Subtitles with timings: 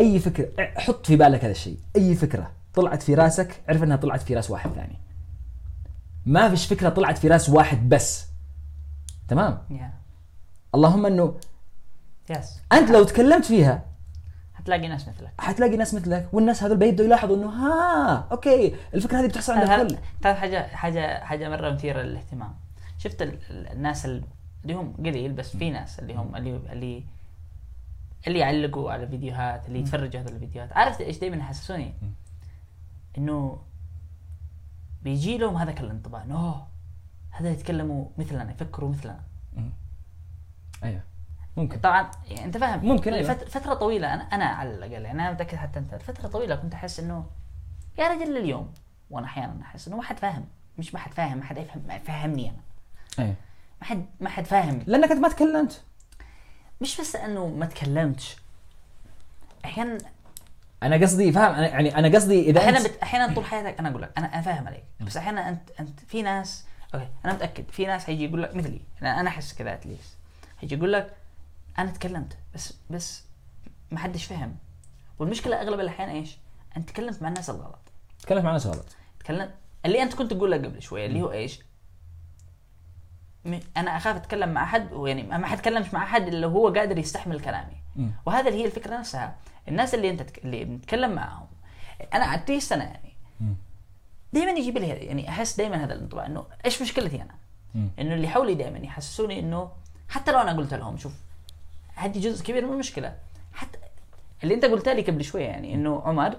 [0.00, 1.78] أي فكرة حط في بالك هذا الشيء.
[1.96, 4.98] أي فكرة طلعت في راسك عرف إنها طلعت في راس واحد ثاني.
[6.26, 8.26] ما فيش فكرة طلعت في راس واحد بس.
[9.28, 9.92] تمام؟ يا
[10.74, 11.34] اللهم إنه
[12.30, 13.82] yes أنت لو تكلمت فيها
[14.54, 15.32] حتلاقي ناس مثلك.
[15.38, 19.96] حتلاقي ناس مثلك والناس هذول بيبدوا يلاحظوا إنه ها okay الفكرة هذه بتحصل عند الكل.
[20.22, 22.54] تعرف حاجة حاجة حاجة مرة مثيرة للاهتمام.
[22.98, 24.24] شفت ال- ال- الناس ال-
[24.62, 27.02] اللي هم قليل بس في ناس اللي هم اللي اللي
[28.26, 30.72] اللي يعلقوا على فيديوهات اللي يتفرجوا هذول الفيديوهات.
[30.72, 31.94] عارف إيش دائما يحسسوني؟
[33.18, 33.62] إنه
[35.02, 36.66] بيجي لهم هذاك الانطباع إنه أوه
[37.30, 39.20] هذا يتكلموا مثلنا يفكروا مثلنا.
[40.84, 41.02] أيوه.
[41.56, 41.78] ممكن.
[41.80, 43.34] طبعا يعني أنت فاهم؟ ممكن، أيوة.
[43.34, 45.94] فت- فترة طويلة أنا أنا على الأقل يعني أنا متأكد حتى أنت.
[45.94, 47.26] فترة طويلة كنت أحس إنه
[47.98, 48.72] يا رجل اليوم
[49.10, 50.44] وأنا أحيانا أحس إنه ما حد فاهم.
[50.78, 52.58] مش ما حد فاهم ما حد يفهم ما يفهمني أنا.
[53.18, 53.34] أيوه.
[53.80, 54.82] ما حد ما حد فاهم.
[54.86, 55.82] لأنك أنت ما تكلمت.
[56.80, 58.36] مش بس إنه ما تكلمتش.
[59.64, 59.98] أحيانا
[60.82, 62.98] أنا قصدي فاهم أنا يعني أنا قصدي إذا أحيانا بت...
[63.02, 66.22] أحيانا طول حياتك أنا أقول لك أنا أنا فاهم عليك بس أحيانا انت أنت في
[66.22, 66.64] ناس
[66.94, 70.16] أوكي أنا متأكد في ناس حيجي يقول لك مثلي أنا أنا أحس كذا اتليست
[70.60, 71.16] حيجي يقول لك
[71.78, 73.22] أنا تكلمت بس بس
[73.90, 74.56] ما حدش فهم.
[75.18, 76.38] والمشكلة أغلب الأحيان إيش؟
[76.76, 77.78] أنت تكلمت مع الناس الغلط.
[78.22, 78.86] تكلمت مع ناس غلط
[79.20, 79.50] تكلم
[79.86, 81.60] اللي أنت كنت تقول لك قبل شوية اللي هو إيش؟
[83.76, 87.76] أنا أخاف أتكلم مع أحد ويعني ما حتكلمش مع أحد إلا هو قادر يستحمل كلامي.
[88.26, 89.36] وهذا اللي هي الفكرة نفسها
[89.68, 90.44] الناس اللي أنت تك...
[90.44, 91.46] اللي بنتكلم معاهم
[92.14, 93.14] أنا قعدت لي سنة يعني.
[94.32, 97.34] دائما يجيب لي يعني أحس دائما هذا الانطباع إنه إيش مشكلتي أنا؟
[97.98, 99.70] إنه اللي حولي دائما يحسسوني إنه
[100.08, 101.12] حتى لو أنا قلت لهم شوف
[101.94, 103.16] هذه جزء كبير من المشكلة
[103.52, 103.78] حتى
[104.42, 106.36] اللي أنت قلت لي قبل شوية يعني إنه عمر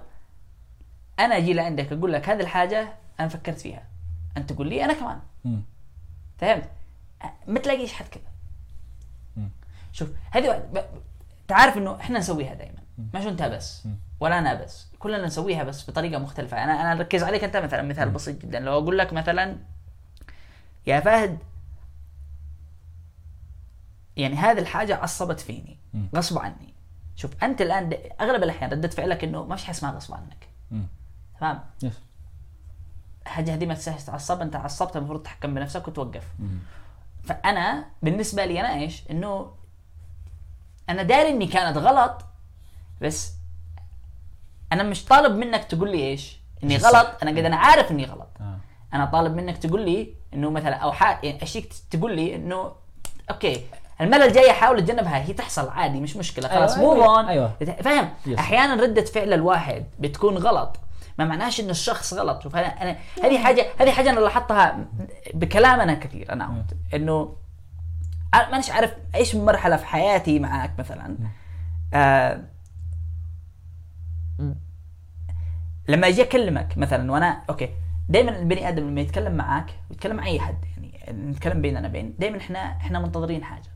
[1.20, 3.84] أنا أجي لعندك أقول لك هذه الحاجة أنا فكرت فيها
[4.38, 5.20] أنت تقول لي أنا كمان.
[6.38, 6.70] فهمت؟
[7.48, 8.32] ما تلاقيش حد كذا.
[9.92, 10.70] شوف هذه
[11.48, 12.80] تعرف إنه إحنا نسويها دائما
[13.14, 13.88] مش انت بس.
[14.20, 16.64] ولا أنا بس كلنا نسويها بس بطريقة مختلفة.
[16.64, 18.60] أنا أنا أركز عليك أنت مثلا مثال بسيط جدا.
[18.60, 19.58] لو أقول لك مثلا
[20.88, 21.38] يا فهد
[24.18, 25.78] يعني هذه الحاجة عصبت فيني.
[26.16, 26.74] غصب عني.
[27.16, 30.48] شوف أنت الآن أغلب الأحيان ردة فعلك إنه ما فيش حاجة اسمها غصب عنك.
[31.40, 31.64] تمام؟
[33.26, 36.28] الحاجة هذه ما تستاهل تتعصب أنت عصبت المفروض تحكم بنفسك وتوقف.
[37.24, 39.52] فأنا بالنسبة لي أنا إيش؟ إنه
[40.90, 42.26] أنا داري إني كانت غلط
[43.02, 43.32] بس
[44.72, 48.30] أنا مش طالب منك تقول لي إيش؟ إني؟ غلط أنا قد أنا عارف إني غلط
[48.42, 48.58] آه.
[48.94, 51.20] أنا طالب منك تقول لي إنه مثلا أو حا...
[51.24, 52.72] يعني أشيك تقول لي إنه
[53.32, 53.66] okay
[54.02, 57.56] المره الجايه حاول أتجنبها هي تحصل عادي مش مشكلة خلاص أيوة، مو أيوة، اون أيوة.
[57.82, 58.10] فاهم.
[58.40, 60.78] أحيانا ردة فعل الواحد بتكون غلط
[61.20, 62.44] ما معناش إنه الشخص غلط.
[62.44, 64.86] شوف أنا أنا هذه حاجة هذه حاجة أنا لاحظتها
[65.34, 67.36] بكلامنا كثير أنا إنه
[68.34, 71.18] أنا مانيش عارف إيش مرحلة في حياتي معك مثلا.
[71.94, 72.44] آه
[75.90, 77.70] لما أجي أكلمك مثلا وأنا okay
[78.10, 82.38] دائما البني آدم لما يتكلم معك ويتكلم مع أي حد يعني نتكلم بيننا بين دائما
[82.38, 83.70] إحنا إحنا منتظرين حاجة.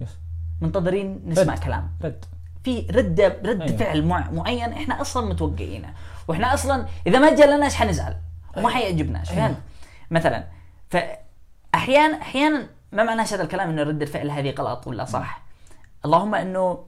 [0.00, 0.18] يس
[0.60, 1.60] منتظرين نسمع رد.
[1.60, 1.90] كلام.
[2.02, 2.24] رد.
[2.64, 3.76] في رده رد أيوة.
[3.76, 5.94] فعل مع معين إحنا أصلا متوقعينه.
[6.28, 8.16] وإحنا أصلا إذا ما جلناش حنزعل؟
[8.56, 9.40] وما حيعجبناش أيوة.
[9.40, 9.58] فهمت
[10.10, 10.46] مثلا
[10.90, 15.42] فاحيانا أحيانا ما معناش هذا الكلام إنه رده الفعل هذه غلط ولا صح.
[16.04, 16.86] اللهم إنه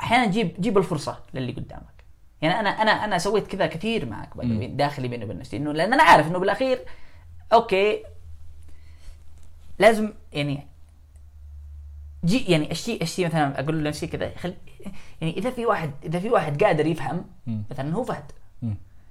[0.00, 2.04] أحيانا جيب جيب الفرصة للي قدامك.
[2.42, 4.30] يعني أنا أنا أنا سويت كذا كثير معك
[4.66, 6.84] داخلي بيني وبين نفسي إنه لأن أنا عارف إنه بالأخير
[7.52, 8.02] okay
[9.78, 10.69] لازم يعني
[12.24, 14.54] جي يعني أشتي أشتي مثلا أقول لنفسي كذا خل
[15.20, 17.24] يعني إذا في واحد إذا في واحد قادر يفهم.
[17.70, 18.32] مثلا هو فهد.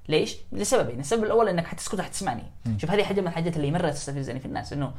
[0.09, 2.43] ليش؟ لسببين، السبب الأول إنك حتسكت وحتسمعني،.
[2.77, 4.91] شوف هذه حاجة من الحاجات اللي مرة تستفزني في الناس إنه.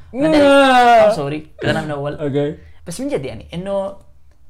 [1.16, 2.14] sorry أنا من أول.
[2.14, 2.58] okay.
[2.86, 3.96] بس من جد يعني إنه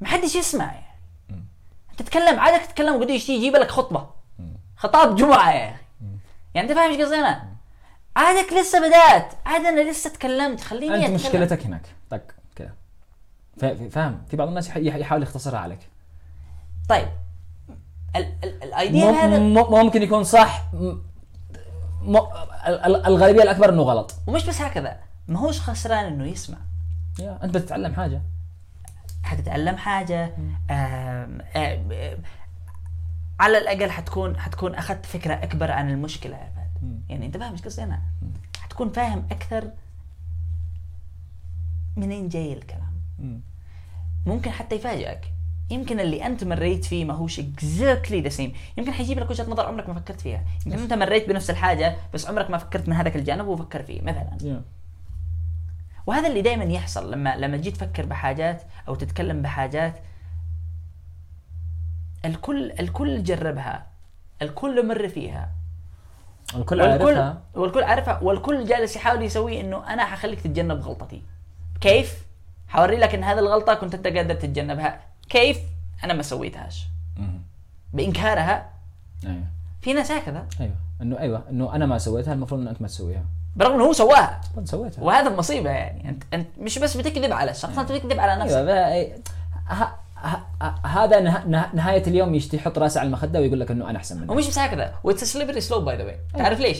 [0.01, 0.73] ما حدش يسمع.
[0.73, 1.43] يعني
[1.97, 4.09] تتكلم عادك تتكلم وقد يجي يجيب لك خطبة.
[4.77, 5.51] خطاب جمعة.
[5.51, 5.81] يا أخي
[6.53, 7.47] يعني أنت فاهم إيش قصدي أنا؟
[8.15, 10.61] عادك لسه بدأت، عاد أنا لسه تكلمت.
[10.61, 11.25] خليني أنت.
[11.25, 11.81] مشكلتك هناك.
[12.09, 12.40] طق فا-
[13.91, 15.79] فاهم؟ في بعض الناس يح- يح- يحاول يختصرها عليك.
[16.89, 17.07] طيب.
[18.15, 20.97] ال- ال- الايديال مم- هذا مم- ممكن يكون صح م-
[22.01, 22.17] م-
[22.67, 24.15] ال- ال- الغالبيه الأكبر إنه غلط.
[24.27, 26.57] ومش بس هكذا ما هوش خسران إنه يسمع.
[27.19, 28.21] يا أنت بتتعلم حاجة.
[29.23, 30.25] حتتعلم حاجة.
[30.25, 32.17] آم، آم، آم،
[33.39, 37.01] على الأقل حتكون حتكون أخذت فكرة أكبر عن المشكلة يا فهد.
[37.09, 38.01] يعني أنت فاهم إيش قصدي أنا؟
[38.61, 39.71] حتكون فاهم أكثر
[41.97, 42.90] منين جاي الكلام.
[44.25, 45.33] ممكن حتى يفاجئك.
[45.69, 49.65] يمكن اللي أنت مريت فيه ما هوش exactly the same يمكن حيجيب لك وجهة نظر
[49.65, 50.43] عمرك ما فكرت فيها.
[50.65, 54.37] يمكن أنت مريت بنفس الحاجة بس عمرك ما فكرت من هذاك الجانب وفكر فيه مثلا.
[54.43, 54.61] يا.
[56.07, 59.99] وهذا اللي دائما يحصل لما لما تجي تفكر بحاجات أو تتكلم بحاجات
[62.25, 63.87] الكل الكل جربها.
[64.41, 65.51] الكل مر فيها.
[66.55, 67.41] الكل والكل عارفها.
[67.53, 68.19] والكل عارفها.
[68.19, 71.21] والكل جالس يحاول يسوي إنه أنا حخليك تتجنب غلطتي.
[71.81, 72.25] كيف؟
[72.71, 74.99] حوري لك إن هذه الغلطة كنت أنت قادر تتجنبها.
[75.29, 75.57] كيف؟
[76.03, 76.87] أنا ما سويتهاش.
[77.93, 78.69] بإنكارها.
[79.25, 79.43] أيوه.
[79.81, 80.45] في ناس هكذا.
[80.61, 80.73] أيوه.
[81.01, 81.43] انه أيوه.
[81.49, 83.23] إنه أنا ما سويتها المفروض انه أنت ما تسويها.
[83.55, 84.41] برغم إنه هو سواها.
[84.63, 85.03] سويتها.
[85.03, 86.09] وهذا المصيبه يعني.
[86.09, 88.55] انت أنت مش بس بتكذب على الشخص أنت بتكذب على نفسك.
[88.57, 89.15] أيوه
[89.69, 89.95] ه-
[90.61, 93.97] ه- هذا نه- نه- نهاية اليوم يشتي يحط رأسه على المخدة ويقول لك إنه أنا
[93.97, 94.31] أحسن منك.
[94.31, 94.93] ومش بس هكذا.
[95.03, 96.77] What's slippery slope by the way تعرف ليش؟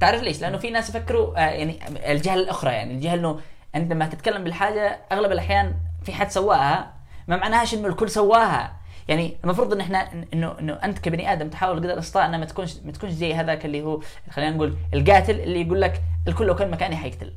[0.00, 1.78] تعرف ليش؟ لأنه في ناس يفكروا آه يعني
[2.12, 3.40] الجهة الأخرى يعني الجهة إنه
[3.76, 6.92] انت لما تتكلم بالحاجة أغلب الأحيان في حد سواها
[7.28, 8.72] ما معناهاش إنه الكل سواها.
[9.08, 12.76] يعني المفروض إن إحنا انه إنه أنت كبني آدم تحاول قدر الاستطاعه انه ما تكونش
[12.84, 14.00] ما تكونش زي هذاك اللي هو
[14.30, 17.32] خلينا نقول القاتل اللي يقول لك الكل لو كان مكاني حيقتل.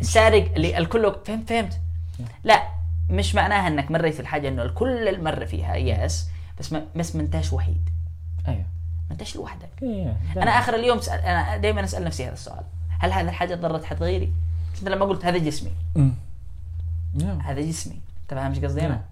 [0.00, 1.80] السارق اللي الكل لو- فهمت فهمت؟
[2.44, 2.62] لا
[3.10, 6.28] مش معناها إنك مريت في الحاجة إنه الكل مر فيها يس
[6.58, 7.88] بس ما بس ما انتش وحيد.
[8.48, 8.58] أيوه.
[9.08, 9.68] ما انتش لوحدك.
[9.82, 12.62] إيه، أنا آخر اليوم سأل أنا دائما أسأل نفسي هذا السؤال.
[12.98, 14.32] هل هذه الحاجة ضرت حد غيري؟
[14.80, 15.72] انت لما قلت هذا جسمي.
[17.14, 17.40] نعم.
[17.40, 19.02] هذا جسمي انت فاهم إيش قصدي أنا؟ نعم.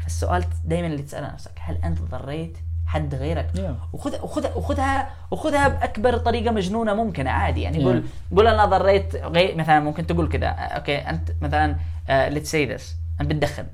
[0.00, 3.76] فالسؤال دائما اللي تسأله نفسك هل أنت ضريت حد غيرك؟ نعم.
[3.92, 7.84] وخذ وخذ وخذها وخذها بأكبر طريقة مجنونة ممكنة عادي يعني.
[7.84, 8.04] قول
[8.36, 11.76] قول أنا ضريت غير مثلا ممكن تقول كذا okay أنت مثلا
[12.08, 13.66] let's say this أنت بتدخن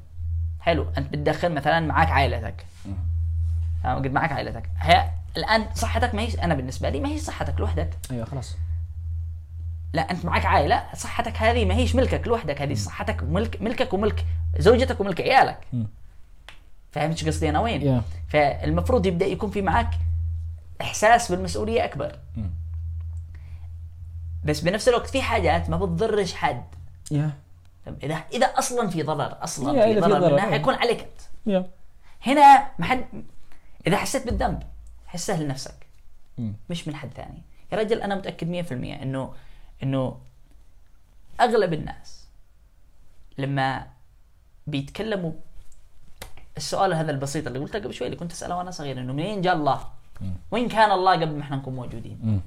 [0.61, 2.67] حلو أنت بتدخن مثلا معاك عائلتك
[3.85, 7.91] قد معك عائلتك هي الآن صحتك ما هي أنا بالنسبة لي ما هي صحتك لوحدك
[8.11, 8.57] أيوه خلاص
[9.95, 14.27] لا أنت معك عائلة صحتك هذه ما هيش ملكك لوحدك هذه صحتك ملك ملكك وملك
[14.59, 15.59] زوجتك وملك عيالك.
[16.93, 18.03] فهمت قصدي أنا وين؟ yeah.
[18.29, 19.91] فالمفروض يبدأ يكون في معك
[20.81, 22.19] إحساس بالمسؤولية أكبر.
[24.45, 26.65] بس بنفس الوقت في حاجات ما بتضرش حد
[27.87, 30.51] طب إذا إذا أصلا في ضرر أصلا يا، في إذا في ضرر ضرر، منها.
[30.51, 31.71] حيكون عليك أنت يا
[32.27, 33.05] هنا ما حد
[33.87, 34.63] إذا حسيت بالذنب
[35.07, 35.87] حسه لنفسك.
[36.71, 37.43] مش من حد ثاني
[37.73, 39.35] يا رجل أنا متأكد 100% إنه
[39.83, 40.21] إنه
[41.41, 42.27] أغلب الناس
[43.39, 43.87] لما
[44.67, 45.33] بيتكلموا
[46.57, 49.55] السؤال هذا البسيط اللي قلته قبل شوي اللي كنت أسأله وأنا صغير إنه منين جاء
[49.57, 49.89] الله؟
[50.51, 52.43] وين كان الله قبل ما إحنا نكون موجودين؟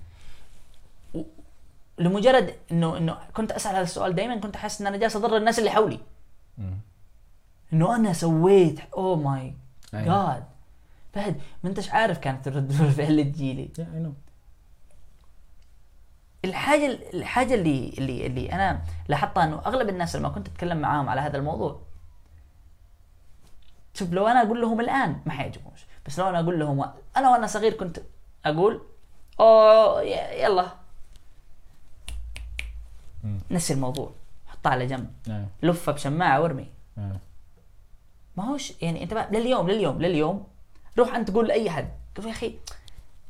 [2.00, 5.60] لمجرد إنه إنه كنت أسأل هذا السؤال دائما كنت أحس إن أنا جالس أضر الناس
[5.60, 6.00] اللي حولي.
[7.74, 9.54] إنه أنا سويت oh my.
[9.94, 10.44] God
[11.14, 13.70] فهد ما أنتش عارف كانت ردة الفعل اللي تجيلي
[16.48, 21.22] الحاجة الحاجة اللي اللي اللي أنا لاحظتها إنه أغلب الناس لما كنت أتكلم معاهم على
[21.22, 21.80] هذا الموضوع
[23.94, 25.86] شوف لو أنا أقول لهم الآن ما حيعجبهمش.
[26.06, 28.00] بس لو أنا أقول لهم أنا وأنا صغير كنت
[28.46, 28.82] أقول
[29.40, 30.72] أوه يلا.
[33.52, 34.12] نسي الموضوع.
[34.48, 35.14] حطها على جنب.
[35.28, 35.46] نعم.
[35.64, 36.68] لفها بشماعة وارمي.
[36.98, 37.18] نعم.
[38.38, 40.48] ما هوش يعني أنت بقى لليوم لليوم لليوم
[40.98, 41.90] روح أنت تقول لأي حد.
[42.18, 42.56] قول يا أخي.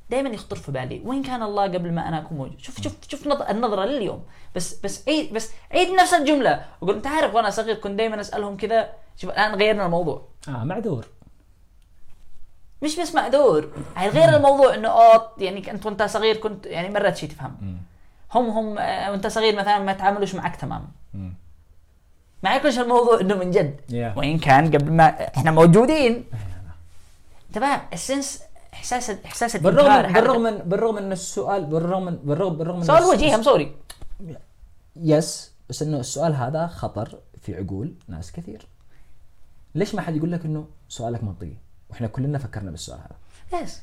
[0.09, 1.01] دائما يخطر في بالي.
[1.05, 4.23] وين كان الله قبل ما أنا اكون موجود؟ شوف شوف شوف نظ- النظرة لليوم.
[4.55, 6.65] بس بس عيد بس عيد نفس الجملة.
[6.81, 8.89] وقول أنت عارف وأنا صغير كنت دائما أسألهم كذا.
[9.17, 10.21] شوف الآن غيرنا الموضوع.
[10.47, 11.05] آه معذور.
[12.81, 13.71] مش بس معذور.
[13.95, 17.77] يعني غير الموضوع إنه أوه يعني أنت وأنت صغير كنت يعني مرات شيء تفهم.
[18.35, 20.87] هم هم آه، وأنت صغير مثلا ما تعاملوش معك تمام.
[22.43, 23.75] ما يكونش الموضوع إنه من جد.
[23.89, 24.17] Yeah.
[24.17, 26.25] وإن كان قبل ما إحنا موجودين.
[27.49, 28.43] أنت فاهم؟ ال sense
[28.77, 33.35] إحساس إحساس بالرغم بالرغم من بالرغم من السؤال بالرغم من بالرغم بالرغم من سؤال وجيه
[33.35, 33.75] I'm sorry
[34.95, 38.67] yes بس إنه السؤال هذا خطر في عقول ناس كثير.
[39.75, 41.53] ليش ما حد يقول لك إنه سؤالك منطقي؟
[41.89, 43.63] وإحنا كلنا فكرنا بالسؤال هذا.
[43.63, 43.81] yes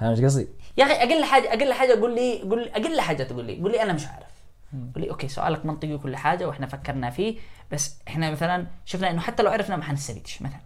[0.00, 3.44] فاهم إيش قصدي؟ يا أخي أقل حاجة أقل حاجة قول لي قول أقل حاجة تقول
[3.44, 3.60] لي.
[3.62, 4.30] قول لي أنا مش عارف.
[4.72, 7.38] قول لي okay سؤالك منطقي وكل حاجة وإحنا فكرنا فيه
[7.72, 10.60] بس إحنا مثلا شفنا إنه حتى لو عرفنا ما حنستفيدش مثلا.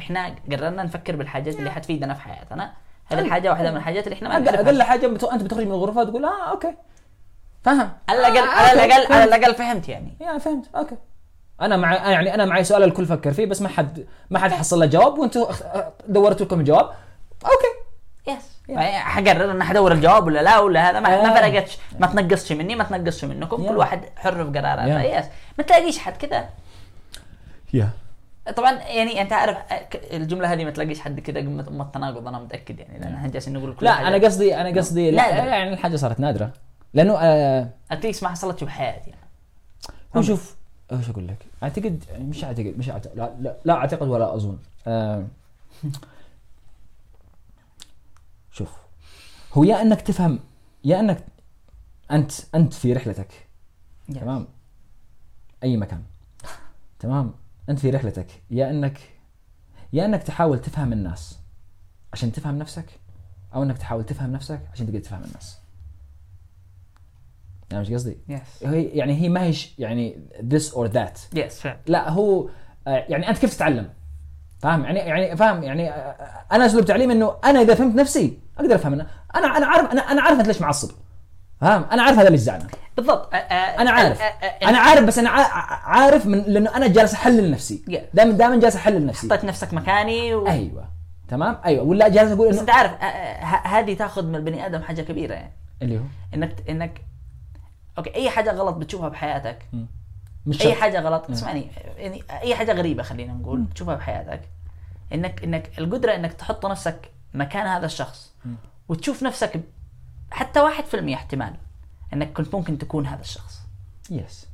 [0.00, 2.72] إحنا قررنا نفكر بالحاجات اللي حتفيدنا في حياتنا.
[3.06, 5.72] هذه الحاجة واحدة من الحاجات اللي إحنا ما أقل أقل حاجة بت- أنت بتخرج من
[5.72, 6.74] الغرفة تقول آه okay.
[7.62, 9.34] فهم على الاقل آه، على okay، الاقل على فهمت.
[9.34, 10.16] الأقل فهمت يعني.
[10.20, 10.66] يا فهمت.
[10.76, 10.96] أوكي.
[11.60, 14.80] أنا مع يعني أنا معي سؤال الكل فكر فيه بس ما حد ما حد حصل
[14.80, 15.46] له جواب وأنتم
[16.08, 16.90] دورتوا لكم الجواب.
[17.44, 17.74] okay.
[18.26, 21.40] yes حقرر أنا حدور الجواب ولا لا ولا هذا ما, ما آه.
[21.40, 21.78] فرقتش.
[21.98, 23.62] ما تنقصش مني ما تنقصش منكم.
[23.64, 23.68] yeah.
[23.68, 25.02] كل واحد حر في قراراته.
[25.02, 25.24] yes
[25.58, 26.48] ما تلاقيش حد كذا
[27.72, 27.88] yeah
[28.56, 29.56] طبعا يعني أنت عارف
[29.94, 33.52] الجملة هذه ما تلاقيش حد كذا قمة أم التناقض أنا متأكد يعني لأن إحنا جالسين
[33.52, 34.08] نقول كل لا حاجة.
[34.08, 35.54] أنا قصدي أنا قصدي لا نادرة.
[35.54, 36.52] يعني الحاجة صارت نادرة
[36.94, 39.22] لأنه آه اتليست ما حصلت بحياتي يعني.
[40.16, 40.56] هو شوف
[40.92, 45.26] إيش أقول لك؟ أعتقد مش أعتقد مش أعتقد لا, لا, لا أعتقد ولا أظن آه
[48.52, 48.72] شوف
[49.52, 50.40] هو يا إنك تفهم
[50.84, 51.24] يا إنك
[52.10, 53.46] أنت أنت في رحلتك.
[54.14, 54.46] تمام
[55.62, 56.02] أي مكان
[56.98, 57.34] تمام
[57.68, 58.26] أنت في رحلتك.
[58.50, 58.98] يا انك
[59.92, 61.38] يا إنك تحاول تفهم الناس
[62.12, 62.86] عشان تفهم نفسك
[63.54, 65.58] أو إنك تحاول تفهم نفسك عشان تقدر تفهم الناس.
[67.70, 71.38] يعني مش قصدي؟ يس هي يعني هي ما هي يعني this or that.
[71.50, 71.80] فعلا.
[71.86, 72.48] لا هو
[72.86, 73.90] آه، يعني أنت كيف تتعلم؟
[74.58, 78.74] فاهم؟ يعني يعني فاهم؟ يعني آه، أنا أسلوب تعليم إنه أنا إذا فهمت نفسي أقدر
[78.74, 79.06] أفهم أنا
[79.36, 80.90] أنا أنا عارف أنا أنا عارف أنت ليش معصب.
[81.64, 82.66] فاهم؟ أنا عارف هذا اللي زعلان
[82.96, 84.20] بالضبط أنا عارف.
[84.62, 87.84] أنا عارف بس أنا عا- عارف من لأنه أنا جالس أحلل نفسي.
[88.14, 89.26] دائما دائما جالس أحلل نفسي.
[89.26, 90.46] حطيت نفسك مكاني و...
[90.48, 90.88] أيوه.
[91.28, 91.84] تمام؟ أيوه.
[91.84, 92.92] ولا جالس أقول بس انه أنت عارف
[93.66, 95.52] هذه تأخذ من البني آدم حاجة كبيرة يعني.
[95.82, 96.02] اللي هو؟
[96.34, 97.00] إنك انك
[97.98, 99.68] أوكي أي حاجة غلط بتشوفها بحياتك
[100.46, 100.80] مش أي شرط.
[100.80, 101.66] حاجة غلط اسمعني
[101.96, 104.40] يعني أي حاجة غريبة خلينا نقول تشوفها بحياتك
[105.12, 108.32] انك إنك القدرة إنك تحط نفسك مكان هذا الشخص
[108.88, 109.60] وتشوف نفسك
[110.34, 111.54] حتى واحد في المية احتمال
[112.12, 113.60] إنك كنت ممكن تكون هذا الشخص.
[114.10, 114.46] yes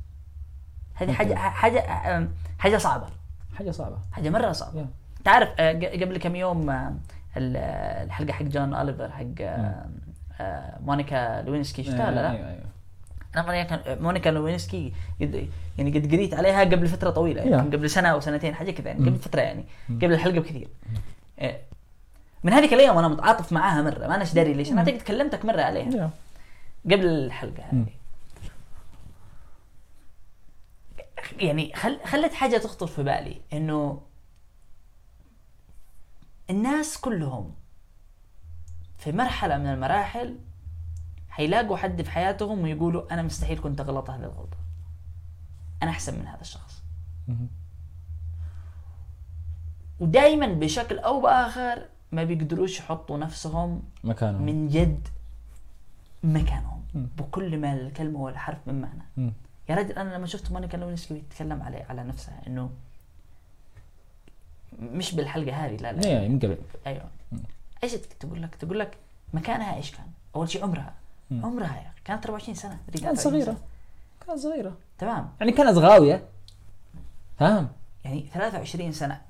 [0.93, 1.79] هذه حاجة حاجة
[2.59, 3.07] حاجة صعبة.
[3.57, 3.97] حاجة صعبة.
[4.11, 4.83] حاجة مرة صعبة.
[4.83, 5.23] Yeah.
[5.25, 6.93] تعرف ج- قبل كم يوم آه،
[7.37, 9.85] الحلقة حق جون أوليفر حق آه،
[10.41, 12.63] آه، مونيكا لوينسكي شفتها ولا لا؟ أيوه أيوه
[13.35, 14.93] أنا مونيكا مونيكا لوينسكي
[15.77, 17.73] يعني قد قريت عليها قبل فترة طويلة يعني Yeah.
[17.75, 20.67] قبل سنة أو سنتين حاجة كذا يعني قبل فترة يعني قبل الحلقة بكثير.
[22.43, 24.07] من هذيك الأيام وأنا متعاطف معاها مرة.
[24.07, 26.11] ما أنا داري ليش؟ أنا اعتقد كلمتك مرة عليها.
[26.85, 27.93] قبل الحلقة هذه.
[31.39, 31.99] يعني خل...
[32.05, 34.01] خلت حاجة تخطر في بالي إنه
[36.49, 37.53] الناس كلهم
[38.97, 40.39] في مرحلة من المراحل
[41.29, 44.57] حيلاقوا حد في حياتهم ويقولوا أنا مستحيل كنت غلط هذه الغلطة.
[45.83, 46.83] أنا أحسن من هذا الشخص.
[49.99, 54.41] ودائما بشكل أو بآخر ما بيقدروش يحطوا نفسهم مكانهم.
[54.41, 55.07] من جد
[56.23, 56.81] مكانهم.
[56.93, 57.07] مم.
[57.17, 59.33] بكل ما الكلمة والحرف من معنى.
[59.69, 62.69] يا رجل أنا لما شفت مونيكا لوينسكي بتتكلم على على نفسها إنه
[64.79, 66.07] مش بالحلقة هذه لا لا.
[66.07, 67.09] يعني من قبل أيوه
[67.83, 68.97] إيش تقول لك؟ تقول لك
[69.33, 70.93] مكانها إيش كان؟ أول شيء عمرها.
[71.31, 71.45] مم.
[71.45, 72.79] عمرها يا أخي، كانت 24 سنة.
[72.87, 73.57] كانت 23 صغيرة.
[74.27, 74.77] كانت صغيرة.
[74.97, 75.29] تمام.
[75.39, 76.27] يعني كانت غاوية.
[77.39, 77.69] فاهم؟
[78.05, 79.21] يعني 23 سنة.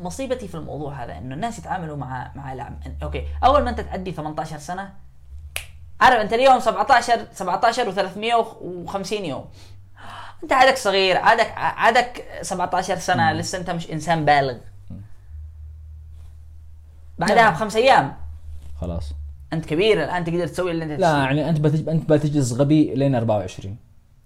[0.00, 4.12] مصيبتي في الموضوع هذا إنه الناس يتعاملوا مع مع العم أوكي أول ما أنت تعدي
[4.12, 4.92] 18 سنة
[6.00, 9.44] عارف أنت اليوم 17 17 و350 يوم.
[10.42, 14.56] أنت عادك صغير عادك عادك 17 سنة لسه أنت مش إنسان بالغ.
[17.18, 17.52] بعدها نعم.
[17.54, 18.16] بخمس أيام.
[18.80, 19.12] خلاص.
[19.52, 21.22] أنت كبير الآن تقدر تسوي اللي أنت لا تسويه.
[21.24, 21.88] يعني أنت بتج...
[21.88, 23.76] أنت بتجلس غبي لين 24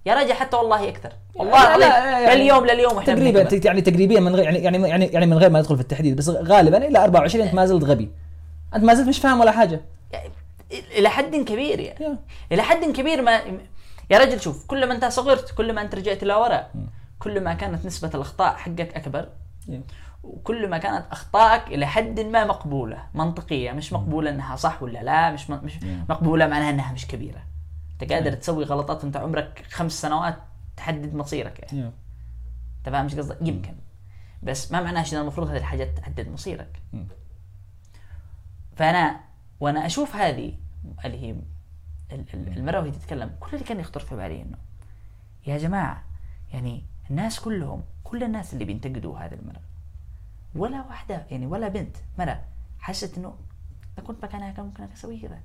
[0.07, 4.21] يا رجل حتى والله أكثر والله لا، لا، يعني لليوم لليوم إحنا تقريبا يعني تقريبا
[4.21, 7.05] من غير يعني يعني يعني يعني من غير ما ندخل في التحديد بس غالبا إلى
[7.05, 8.11] 24 أنت ما زلت غبي.
[8.75, 9.81] أنت ما زلت مش فاهم ولا حاجة.
[10.13, 10.31] يعني
[10.99, 12.17] إلى حد كبير يعني.
[12.53, 13.41] إلى حد كبير ما
[14.11, 16.67] يا رجل شوف كل ما أنت صغرت كل ما أنت رجعت لورا
[17.19, 19.29] كل ما كانت نسبة الأخطاء حقك أكبر
[19.69, 19.81] يا.
[20.25, 25.31] وكل ما كانت أخطائك إلى حد ما مقبولة منطقية مش مقبولة إنها صح ولا لا
[25.31, 26.11] مش مش Yeah.
[26.11, 27.43] مقبولة معناها إنها مش كبيرة.
[28.03, 30.37] أنت قادر تسوي غلطات وأنت عمرك خمس سنوات
[30.77, 31.81] تحدد مصيرك يعني.
[31.81, 31.93] يا.
[32.79, 33.75] أنت فاهم إيش قصدي؟ يمكن.
[34.43, 36.83] بس ما معناه إن المفروض هذه الحاجات تحدد مصيرك.
[36.93, 37.07] مم.
[38.77, 39.21] فأنا
[39.61, 40.55] وأنا أشوف هذه
[41.05, 41.45] اللي هي ال-
[42.35, 44.59] ال- المرة وهي تتكلم كل اللي كان يخطر في بالي إنه
[45.47, 46.05] يا جماعة
[46.53, 49.61] يعني الناس كلهم كل الناس اللي بينتقدوا هذه المرة
[50.55, 52.41] ولا واحدة يعني ولا بنت مرة
[52.79, 53.35] حست إنه
[53.99, 55.41] لو كنت مكانها كان ممكن أسوي كذا.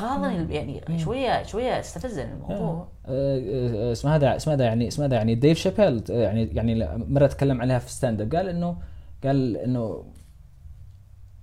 [0.00, 2.88] غاضني يعني شوية شوية استفزني الموضوع.
[3.06, 6.88] آه، آه، اسمه هذا اسمه هذا يعني اسمه هذا يعني ديف شابيل آه، يعني يعني
[7.08, 8.76] مرة تكلم عليها في stand up قال إنه
[9.24, 10.04] قال إنه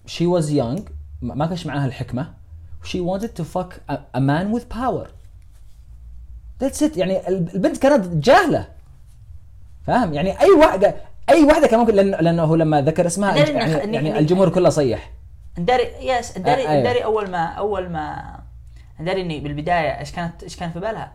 [0.08, 0.82] she was young
[1.22, 2.34] ما كانش معاها الحكمة
[2.84, 5.08] she wanted fuck a, a man with power.
[6.64, 6.98] That's it.
[6.98, 8.68] يعني ال- البنت كانت جاهلة.
[9.88, 10.96] فاهم؟ يعني أي واحدة
[11.30, 15.12] أي واحدة كان ممكن لأنه لأنه هو لما ذكر اسمها يعني, يعني الجمهور كله صيح.
[15.60, 16.82] نداري يس نداري آه، أيوة.
[16.82, 18.39] نداري أول ما أول ما
[19.00, 21.14] نداري إني بالبداية إيش كانت إيش كان في بالها.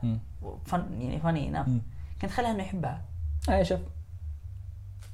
[0.67, 1.83] فن يعني فاني ناف مم.
[2.21, 3.03] كانت خلها إنه يحبها.
[3.49, 3.81] أي شوف.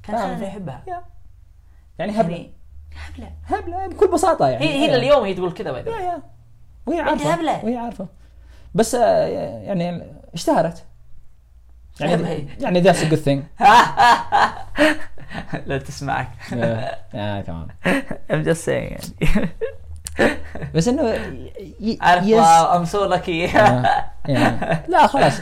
[0.03, 0.15] كان.
[0.15, 0.83] خلها إنه يحبها.
[1.99, 2.35] يعني هبلة.
[2.37, 2.51] يعني
[2.95, 3.31] هبلة.
[3.45, 4.65] هبلة بكل بساطة يعني.
[4.65, 6.21] هي هي لليوم هي تقول كذا يا
[6.85, 7.33] وهي عارفة.
[7.33, 7.65] هبلة.
[7.65, 8.07] وهي عارفة.
[8.75, 10.85] بس آه، يعني اشتهرت.
[11.99, 12.47] يعني هبلة.
[12.59, 13.61] يعني a good thing.
[15.67, 16.31] لا تسمعك.
[16.51, 17.41] يا.
[17.41, 17.67] كمان
[18.31, 19.11] I'm just saying.
[19.21, 19.49] يعني
[20.75, 21.01] بس إنه
[21.79, 23.21] ي- عارف yes wow I'm so آه،
[24.25, 24.81] يعني.
[24.91, 25.33] لا خلاص.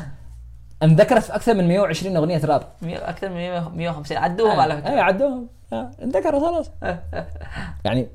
[0.83, 2.63] انذكرت في أكثر من 120 أغنية راب.
[2.83, 5.47] أكثر من 100 150 عدوهم على اي فكره عدوهم.
[5.73, 6.69] آه، انذكرت خلاص.
[7.85, 8.07] يعني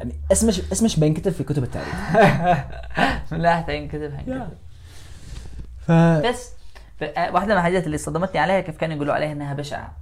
[0.00, 1.94] يعني اسمش اسمش بينكتب في كتب التاريخ
[3.32, 4.48] من ناحيه ينكتب هينكتب
[5.86, 6.52] ف بس
[7.02, 9.92] آه، واحدة من الحاجات اللي صدمتني عليها كيف كانوا يقولوا عليها إنها بشعة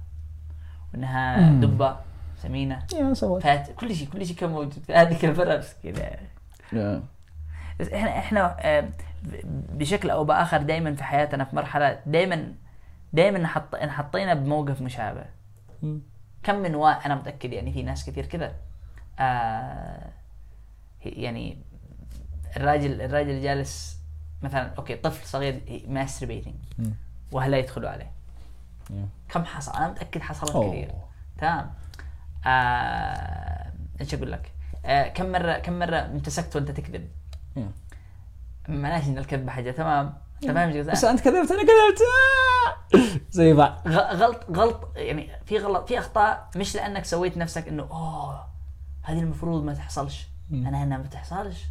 [0.93, 1.49] وإنها.
[1.49, 1.95] دبة.
[2.41, 2.85] سمينة.
[2.93, 3.71] yeah so fat.
[3.71, 4.73] كل شيء كل شيء كان موجود.
[4.73, 6.19] في هذيك الفترة بس كذا.
[6.73, 7.03] yeah.
[7.79, 8.89] بس إحنا إحنا آه،
[9.69, 12.53] بشكل أو بآخر دائما في حياتنا في مرحلة دائما
[13.13, 15.25] دائما نحط انحطينا بموقف مشابه.
[16.43, 18.53] كم من وا أنا متأكد يعني في ناس كثير كذا.
[19.19, 20.09] آه
[21.01, 21.57] يعني
[22.57, 23.99] الراجل الراجل جالس
[24.41, 26.55] مثلا okay طفل صغير masturbating.
[27.31, 28.11] واهله يدخلوا عليه.
[29.29, 30.67] كم حصل؟ أنا متأكد حصلت.
[30.67, 30.91] كثير.
[31.37, 31.73] تمام.
[34.01, 34.51] إيش أقول لك
[34.85, 37.07] آه كم مره كم مرة امتسكت وأنت تكذب.
[38.67, 41.99] معناش ان الكذب حاجة تمام انت فاهم؟ بس أنت كذبت أنا كذبت
[42.95, 43.19] آه.
[43.31, 48.47] زي بعض غلط غلط يعني في غلط في أخطاء مش لأنك سويت نفسك إنه أوه
[49.03, 50.27] هذه المفروض ما تحصلش.
[50.51, 51.65] أنا هنا ما تحصلش.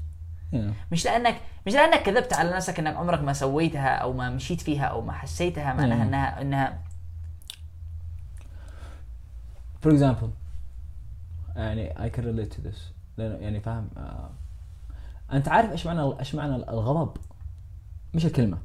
[0.93, 4.85] مش لانك مش لأنك كذبت على نفسك إنك عمرك ما سويتها أو ما مشيت فيها
[4.85, 6.03] أو ما حسيتها معناها.
[6.03, 6.79] انها إنها
[9.83, 10.31] for example
[11.59, 12.79] يعني can relate to this.
[13.17, 14.31] لأنه يعني فاهم آه.
[15.33, 17.17] أنت عارف إيش معنى إيش معنى الغضب؟
[18.15, 18.59] مش الكلمة.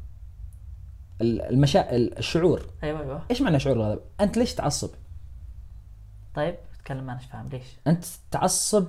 [1.22, 2.66] ال- المشا الشعور.
[2.84, 3.22] أيوه أيوه.
[3.32, 4.90] إيش معنى شعور الغضب؟ أنت ليش تعصب؟
[6.36, 8.88] طيب تكلم ما أنا فاهم؟ ليش؟ أنت تعصب.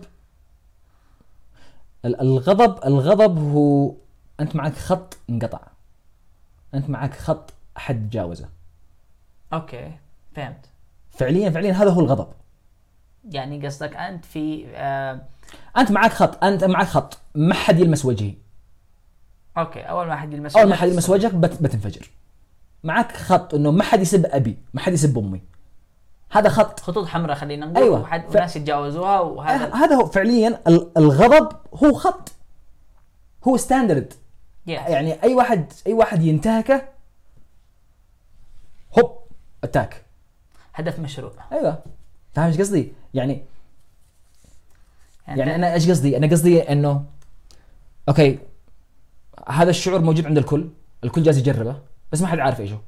[2.04, 3.94] ال- الغضب الغضب هو
[4.40, 5.60] أنت معك خط انقطع.
[6.74, 8.48] أنت معك خط احد تجاوزه
[9.52, 9.98] okay
[10.34, 10.66] فهمت.
[11.10, 12.28] فعليا فعليا هذا هو الغضب.
[13.30, 15.20] يعني قصدك أنت في آه
[15.78, 17.18] أنت معك خط أنت معك خط.
[17.34, 18.34] ما حد يلمس وجهي.
[19.58, 21.10] okay أول ما حد يلمس أول ما حد يلمس.
[21.10, 22.10] وجهك بت بتنفجر.
[22.84, 25.42] معك خط إنه ما حد يسب أبي ما حد يسب أمي.
[26.30, 26.80] هذا خط.
[26.80, 28.00] خطوط حمراء خلينا نقول أيوة.
[28.00, 32.32] وحد ف- وناس يتجاوزوها وهذا هذا هو فعليا ال- الغضب هو خط.
[33.48, 34.70] هو standard Yes.
[34.70, 36.82] يعني أي واحد أي واحد ينتهكه
[38.98, 39.18] هوب
[39.64, 40.04] attack
[40.74, 41.32] هدف مشروع.
[41.52, 41.82] أيوه.
[42.34, 43.42] فاهم إيش قصدي؟ يعني
[45.28, 47.04] يعني ده- أنا إيش قصدي؟ أنا قصدي إنه
[48.08, 48.38] okay
[49.48, 50.68] هذا الشعور موجود عند الكل،
[51.04, 51.76] الكل جالس يجربه
[52.12, 52.78] بس ما حد عارف إيش هو.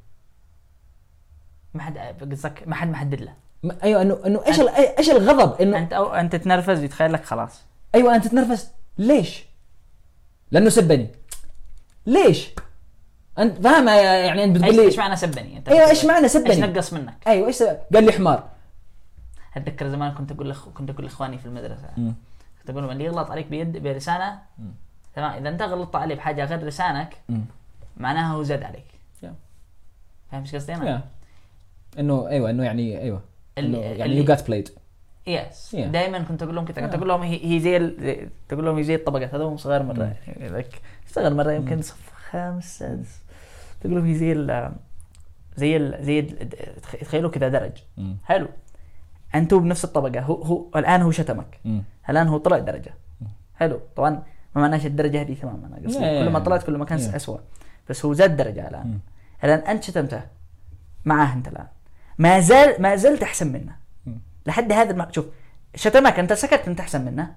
[1.74, 1.98] ما حد
[2.32, 3.34] قصدك ما حد محدد له
[3.82, 7.60] أيوه إنه إنه إيش ال- إيش الغضب؟ إنه أنت أو أنت تتنرفز ويتخيل لك خلاص
[7.94, 9.44] أيوه انت تتنرفز ليش؟
[10.50, 11.08] لأنه سبني.
[12.06, 12.50] ليش؟
[13.38, 16.32] أنت فاهم يعني أنت بتقول إيش لي إيش معنى سبني أنت أيوه إيش معنى إيش
[16.32, 18.48] سبني؟ نقص منك أيوه إيش؟ قال لي حمار.
[19.56, 20.68] أتذكر زمان كنت أقول لأخ...
[20.68, 22.14] كنت أقول لإخواني في المدرسة مم.
[22.60, 24.38] كنت أقول لهم اللي يغلط عليك بيد بلسانه
[25.14, 27.44] تمام إذا أنت غلطت عليه بحاجة غير لسانك مم.
[27.96, 28.84] معناها هو زاد عليك
[29.22, 29.26] Yeah.
[30.30, 31.04] فاهم إيش قصدي أنا؟
[31.98, 33.22] انه أيوه إنه يعني أيوه
[33.58, 34.68] اللي- يعني you got played.
[35.26, 35.74] Yes.
[35.76, 36.94] دائما كنت أقول لهم كذا كنت.
[36.94, 37.78] أقول لهم هي, زي
[38.48, 42.10] تقول لهم هي زي الطبقات هذا هو صغير مرة يعني ذاك صغير مرة يمكن صف
[42.30, 43.20] خامس سادس
[43.80, 44.72] تقول لهم هي زي ال...
[45.56, 46.04] زي ال...
[46.04, 46.22] زي.
[47.00, 47.72] تخيلوا كذا درج.
[48.24, 48.48] حلو
[49.36, 51.82] أنتوا بنفس الطبقة هو هو الآن هو شتمك مم.
[52.10, 52.94] الآن هو طلع درجة
[53.54, 54.10] حلو طبعا
[54.54, 56.38] ما معناش الدرجة هذه تماما أنا قصدي yeah, كل ما.
[56.38, 57.14] طلعت كل ما كان Yeah.
[57.14, 57.40] اسوء
[57.88, 58.98] بس هو زاد درجة الآن مم.
[59.44, 60.22] الآن أنت شتمته
[61.04, 61.66] معاه أنت الآن
[62.18, 63.76] ما زال ما زلت أحسن منه.
[64.46, 65.06] لحد هذا الم...
[65.10, 65.26] شوف
[65.74, 67.34] شتمك أنت سكت أنت أحسن منه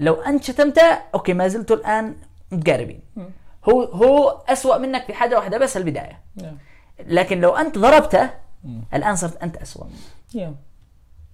[0.00, 0.82] لو أنت شتمته
[1.14, 2.16] أوكي ما زلتوا الآن
[2.52, 3.00] متقاربين.
[3.68, 6.20] هو هو اسوء منك في حاجة واحدة بس البداية.
[7.06, 8.30] لكن لو أنت ضربته.
[8.94, 10.54] الآن صرت أنت اسوء منه.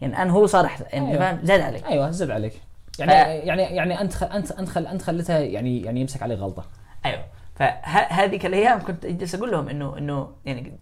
[0.01, 1.19] يعني الان هو صار احسن يعني أيوة.
[1.19, 1.85] فاهم؟ زاد عليك.
[1.87, 2.53] أيوه زد عليك.
[2.99, 6.35] يعني ف- يعني يعني أنت خل أنت أنت خل أنت خليتها يعني يعني يمسك عليه
[6.35, 6.65] غلطة.
[7.05, 7.25] أيوه.
[7.57, 10.79] فهذيك الأيام كنت جالس أقول لهم إنه إنه يعني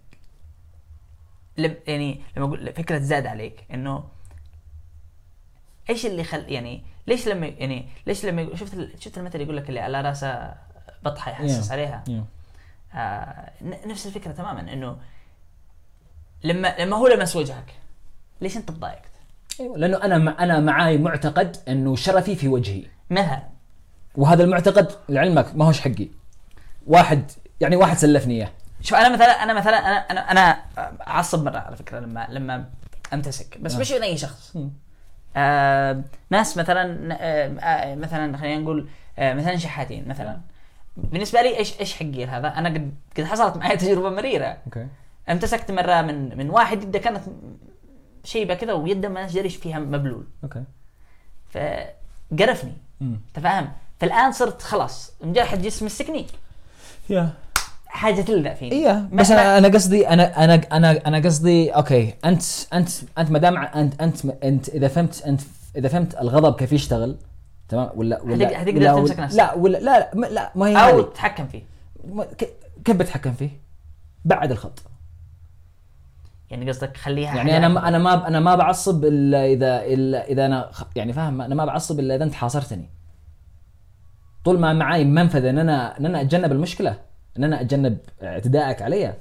[1.59, 4.05] لم يعني لما أقول فكرة زاد عليك إنه
[5.91, 9.81] إيش اللي خل يعني ليش لما يعني ليش لما شفت شفت المثل يقول لك اللي
[9.81, 10.55] على راسه
[11.05, 11.73] بطحة يحسس Yeah.
[11.73, 12.25] عليها؟ يا.
[12.95, 13.51] آه
[13.87, 14.97] نفس الفكرة تماما إنه
[16.45, 17.75] لما لما هو لمس وجهك.
[18.43, 19.03] ليش انت تضايقت؟
[19.61, 22.85] أيوه لأنه أنا مع أنا معاي معتقد أنه شرفي في وجهي.
[23.11, 23.43] مثلا
[24.15, 26.09] وهذا المعتقد لعلمك ما هوش حقي.
[26.87, 28.51] واحد يعني واحد سلفني إياه.
[28.81, 30.63] شوف أنا مثلا أنا مثلا أنا أنا أنا
[31.09, 32.65] أعصب مرة على فكرة لما لما
[33.13, 33.59] أمتسك.
[33.61, 33.81] بس آه.
[33.81, 34.57] مش من أي شخص.
[35.37, 40.41] آه ناس مثلا آه آه مثلا خلينا نقول آه مثلا شحاتين مثلا.
[40.97, 44.57] بالنسبة لي إيش إيش حقي هذا أنا قد قد حصلت معي تجربة مريرة.
[44.67, 44.87] أوكي.
[45.31, 47.21] أمتسكت مرة من من واحد يده كانت
[48.25, 50.25] شيبه كذا ويده ما جريش فيها مبلول.
[50.45, 50.63] أوكي.
[51.51, 52.73] فقرفني.
[53.03, 53.69] انت فاهم
[54.01, 56.27] فالآن صرت خلاص مجرد جسم مسكني
[57.11, 57.31] يا.
[57.87, 58.73] حاجة تلذع فيني.
[58.73, 62.15] إيه بس أنا أنا قصدي أنا أنا أنا أنا قصدي أوكي.
[62.25, 65.41] انت انت أنت ما دام انت أنت أنت إذا فهمت انت
[65.77, 67.17] إذا فهمت الغضب كيف يشتغل
[67.69, 69.39] تمام؟ ولا ولا هتقدر- ولا- تمسك نفسك.
[69.39, 71.03] لا ولا لا لا ما, لا ما هي أو.
[71.03, 71.63] تتحكم فيه.
[72.85, 73.51] كيف بتحكم فيه؟
[74.25, 74.83] بعد الخط.
[76.53, 77.69] يعني قصدك خليها يعني أنا.
[77.69, 81.65] ما أنا ما أنا ما بعصب إلا اذا الا إذا أنا يعني فاهم؟ أنا ما
[81.65, 82.91] بعصب إلا إذا أنت حاصرتني.
[84.45, 86.99] طول ما معاي منفذ إن أنا إن أنا أتجنب المشكلة
[87.39, 89.15] إن أنا أتجنب اعتدائك علي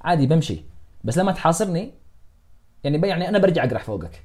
[0.00, 0.60] عادي بمشي.
[1.04, 1.94] بس لما تحاصرني
[2.84, 4.24] يعني يعني أنا برجع اقرح فوقك.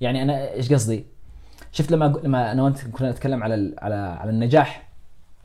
[0.00, 1.06] يعني أنا إيش قصدي؟
[1.72, 4.88] شفت لما لما أنا وأنت كنا نتكلم على على على النجاح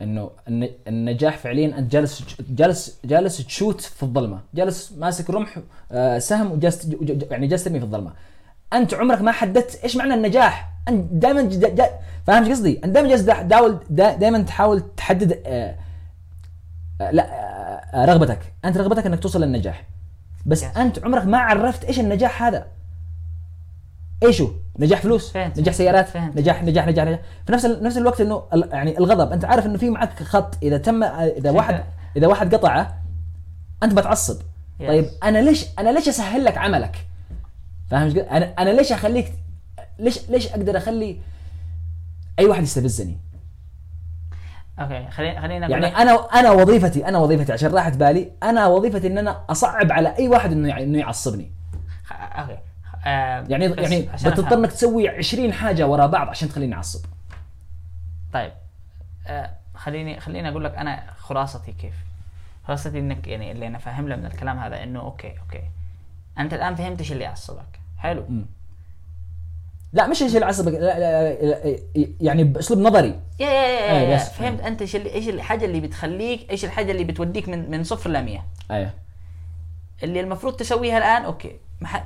[0.02, 4.40] إنه الن- النجاح فعليا أنت جالس جالس جالس تشوت في الظلمة.
[4.54, 5.58] جالس ماسك رمح
[5.92, 6.90] آه، سهم وجالس
[7.30, 8.12] يعني جالس ترمي في الظلمة.
[8.72, 10.70] أنت عمرك ما حددت إيش معنى النجاح.
[10.88, 11.48] أنت دائما
[12.26, 15.74] فاهم إيش قصدي؟ أنت دائما جالس دا- داول دائما تحاول تحدد آه،
[17.00, 18.38] آه، لا رغبتك.
[18.64, 19.82] أنت رغبتك إنك توصل للنجاح.
[20.46, 20.64] بس.
[20.64, 22.66] أنت عمرك ما عرفت إيش النجاح هذا.
[24.22, 25.58] إيش هو نجاح فلوس فهمت.
[25.60, 26.36] نجاح سيارات فهمت.
[26.36, 27.20] نجاح نجاح نجاح نجاح.
[27.46, 29.32] في نفس نفس الوقت إنه يعني الغضب.
[29.32, 31.84] أنت عارف إنه في معك خط إذا تم إذا واحد
[32.16, 32.98] إذا واحد قطعه
[33.82, 34.40] أنت بتعصب.
[34.40, 34.86] Yes.
[34.86, 37.06] طيب أنا ليش أنا ليش أسهل لك عملك؟
[37.90, 39.32] فاهم؟ أنا أنا ليش أخليك
[39.98, 41.20] ليش ليش أقدر أخلي
[42.38, 43.18] أي واحد يستفزني؟
[44.80, 49.18] okay خلينا خلينا يعني أنا أنا وظيفتي أنا وظيفتي عشان راحت بالي أنا وظيفتي إن
[49.18, 51.52] أنا أصعب على أي واحد إنه يع- إنه يعصبني.
[52.12, 52.58] أوكي.
[53.06, 54.56] يعني بس يعني عشان بتضطر.
[54.58, 57.04] إنك تسوي 20 حاجة ورا بعض عشان تخليني أعصب.
[58.32, 58.52] طيب
[59.26, 61.94] آه خليني خليني أقول لك أنا خلاصتي كيف.
[62.68, 65.62] خلاصتي إنك يعني اللي أنا فاهم له من الكلام هذا إنه okay okay.
[66.38, 67.80] أنت الآن فهمت إيش اللي يعصبك.
[67.98, 68.24] حلو.
[68.28, 68.46] مم.
[69.92, 71.76] لا مش إيش اللي عصبك لا لا لا
[72.20, 73.20] يعني بأسلوب نظري.
[73.40, 74.28] yeah yeah yeah, yeah, بس.
[74.28, 78.24] فهمت أنت إيش إيش الحاجة اللي بتخليك إيش الحاجة اللي بتوديك من من صفر ل
[78.24, 78.90] 100 أيوه.
[80.02, 81.56] اللي المفروض تسويها الآن أوكي.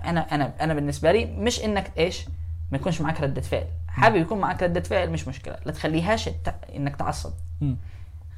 [0.04, 2.26] أنا أنا أنا بالنسبة لي مش إنك إيش
[2.70, 3.64] ما يكونش معك ردة فعل.
[3.88, 5.56] حابب يكون معك ردة فعل مش مشكلة.
[5.64, 7.32] لا تخليهاش ت- إنك تعصب.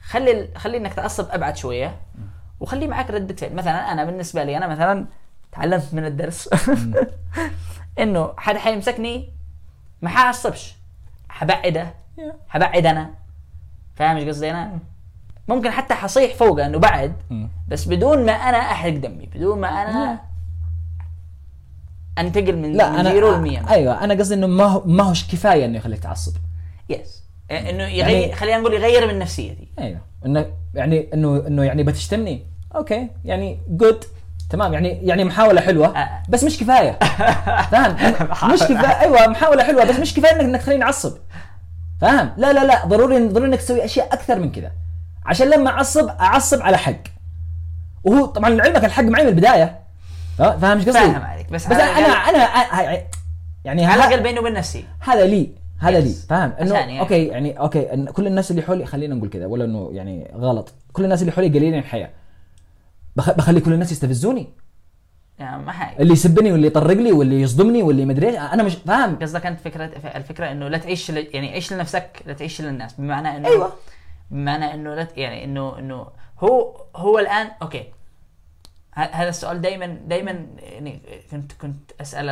[0.03, 1.96] خلي ال- خلي إنك تعصب أبعد شوية
[2.61, 3.55] وخلي معك ردة فعل.
[3.55, 5.07] مثلا أنا بالنسبة لي أنا مثلا
[5.53, 6.49] تعلمت من الدرس.
[7.99, 9.33] إنه حد حيمسكني
[10.03, 10.77] ما حعصبش.
[11.29, 11.94] حبعده.
[12.49, 13.11] حبعد أنا.
[13.96, 14.79] فاهم إيش قصدي أنا؟
[15.49, 17.12] ممكن حتى حصيح فوقه إنه بعد.
[17.68, 20.20] بس بدون ما أنا أحرق دمي بدون ما أنا
[22.18, 25.24] أنتقل من لا من zero ل 100 أيوه أنا قصدي إنه ما هو ما هوش
[25.26, 26.33] كفاية إنه يخليك تعصب.
[26.88, 29.68] yes إنه يغير يعني- خلينا نقول يغير من نفسيتي.
[29.79, 30.00] أيوه.
[30.26, 32.46] إنه يعني انه إنه يعني بتشتمني.
[32.77, 33.09] okay.
[33.24, 34.05] يعني good
[34.50, 34.72] تمام.
[34.72, 36.22] يعني يعني محاولة حلوة آه.
[36.29, 36.98] بس مش كفاية.
[37.72, 38.14] فاهم؟
[38.52, 39.00] مش كفاية.
[39.00, 41.16] أيوه محاولة حلوة بس مش كفاية انك إنك تخليني أعصب.
[42.00, 42.87] فاهم؟ لا لا لا.
[42.87, 44.72] ضروري ضروري إنك تسوي أشياء أكثر من كذا
[45.26, 47.02] عشان لما أعصب أعصب على حق.
[48.05, 49.81] وهو طبعا لعلمك الحق معي من البداية.
[50.38, 51.83] فا- فاهم إيش قصدي؟ فاهم عليك بس بس أنا
[52.29, 53.03] أنا
[53.64, 54.85] يعني على ه- الاقل بيني وبين نفسي.
[55.01, 56.01] هذا لي هذا.
[56.01, 57.01] لي فاهم؟ انه يعني.
[57.01, 60.72] okay يعني okay إن كل الناس اللي حولي خلينا نقول كذا ولا إنه يعني غلط.
[60.92, 62.11] كل الناس اللي حولي قليلين الحياء.
[63.16, 63.31] بخ...
[63.31, 64.49] بخلي كل الناس يستفزوني.
[65.38, 65.99] يعني ما حاجة.
[66.03, 68.37] اللي يسبني واللي يطرق لي واللي يصدمني واللي مدري إيش.
[68.37, 69.85] أنا مش فاهم؟ قصدك أنت فكره
[70.16, 71.27] الفكرة إنه لا تعيش ل...
[71.35, 72.92] يعني عيش لنفسك لا تعيش للناس.
[72.99, 73.72] بمعنى انه أيوة.
[74.31, 76.07] بمعنى إنه لا ت- يعني انه إنه
[76.40, 77.85] هو هو الان okay.
[78.96, 82.28] هذا السؤال دائما دائما يعني كنت كنت أسأل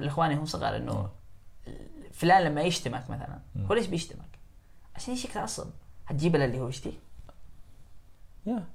[0.00, 1.08] اخواني هم صغار إنه
[2.12, 3.38] فلان لما يشتمك مثلا
[3.70, 4.38] هو ليش بيشتمك؟
[4.96, 5.70] عشان يشيك تعصب
[6.06, 6.98] هتجيب له اللي هو يشتي؟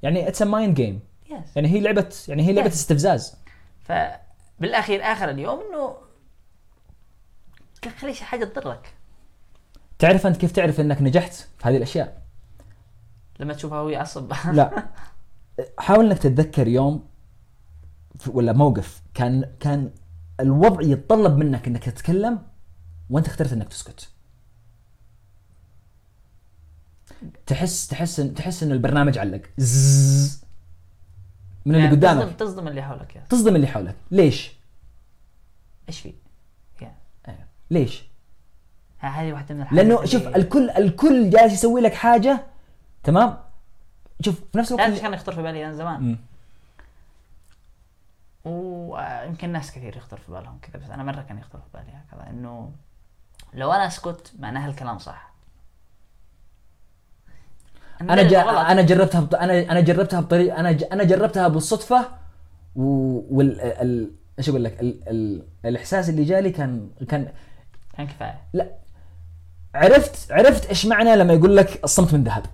[0.04, 1.00] يعني it's mind game
[1.56, 2.73] يعني هي لعبه يعني هي لعبة Yes.
[2.73, 3.36] استفزاز.
[3.82, 5.95] فبالاخير آخر اليوم إنه
[7.99, 8.93] خلي شي حاجة تضرك
[9.99, 12.21] تعرف أنت كيف تعرف إنك نجحت في هذه الأشياء؟
[13.39, 14.88] لما تشوفه هو يعصب لا.
[15.80, 17.10] حاول إنك تتذكر يوم
[18.28, 19.92] ولا موقف كان كان
[20.40, 22.40] الوضع يتطلب منك إنك تتكلم
[23.10, 24.10] وأنت اخترت إنك تسكت.
[27.46, 29.42] تحس تحس إن- تحس إن البرنامج علق.
[29.58, 30.44] زز
[31.66, 32.24] من اللي يعني قدامك.
[32.24, 33.22] تصدم, تصدم اللي حولك يا.
[33.30, 33.96] تصدم اللي حولك.
[34.12, 34.52] ليش؟
[35.90, 36.14] إيش في؟
[36.82, 36.96] يعني
[37.28, 37.40] أيوة.
[37.72, 38.04] ليش؟
[38.98, 42.44] هذه واحدة من الحاجات لأنه اللي- شوف الكل الكل جالس يسوي لك حاجة
[43.04, 43.38] تمام؟
[44.22, 46.02] شوف في نفس الوقت كان يخطر في بالي أنا زمان.
[46.02, 46.18] مم.
[48.50, 52.30] ويمكن ناس كثير يخطر في بالهم كذا بس أنا مرة كان يخطر في بالي هكذا
[52.30, 52.72] إنه
[53.54, 55.30] لو أنا أسكت معناها الكلام صح.
[58.02, 58.58] أنا جا غلط.
[58.58, 59.36] أنا جربتها بط...
[59.36, 60.84] أنا أنا جربتها بطريقه أنا ج...
[60.84, 62.08] أنا جربتها بالصدفة
[62.76, 62.84] و...
[63.38, 64.12] وال ال...
[64.40, 65.10] إيش أقول لك؟ ال...
[65.10, 65.48] ال...
[65.66, 67.34] الإحساس اللي جالي كان كان
[67.94, 68.42] كان كفاية.
[68.54, 68.76] لا.
[69.76, 72.46] عرفت عرفت إيش معنى لما يقول لك الصمت من ذهب.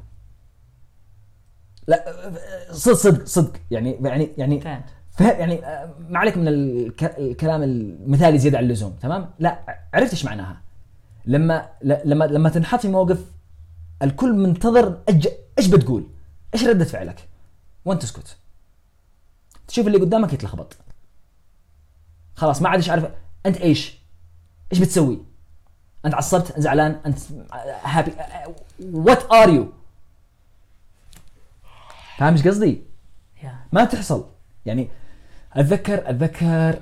[1.88, 2.31] لا
[2.71, 3.53] صدق صدق صدق.
[3.71, 4.89] يعني يعني يعني فهمت.
[4.89, 7.04] فهم يعني آه، ما عليك من الك...
[7.04, 10.62] الكلام المثالي زيادة عن اللزوم تمام؟ لا عرفت إيش معناها؟
[11.25, 13.25] لما لما لما تنحط في موقف
[14.01, 15.28] الكل منتظر أج...
[15.60, 16.08] إيش بتقول؟
[16.54, 17.28] إيش ردة فعلك؟
[17.86, 18.38] وانت تسكت؟
[19.67, 20.78] تشوف اللي قدامك يتلخبط.
[22.36, 23.06] خلاص ما عادش عارف
[23.45, 23.97] أنت إيش؟
[24.71, 25.19] إيش بتسوي؟
[26.06, 27.19] أنت عصبت؟ أنت زعلان؟ أنت
[27.83, 28.11] happy
[28.79, 29.71] what are you
[32.17, 32.84] فاهم إيش قصدي؟
[33.71, 34.25] ما تحصل
[34.65, 34.89] يعني
[35.55, 36.81] اتذكر اتذكر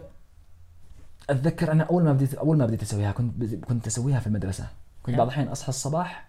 [1.30, 4.68] أتذكر أنا أول ما بديت أول ما بديت أسويها كنت كنت أسويها في المدرسة.
[5.04, 6.28] كنت بعض الأحيان أصحى الصباح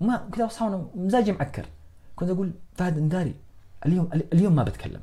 [0.00, 1.66] ما كنت أصحى وأنا مزاجي معكر
[2.16, 3.34] كنت أقول فهد انداري
[3.86, 5.00] اليوم اليوم ما بتكلم.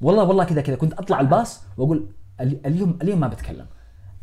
[0.00, 0.76] والله والله كذا كذا.
[0.76, 2.06] كنت أطلع الباص وأقول
[2.40, 3.66] ال- اليوم اليوم ما بتكلم.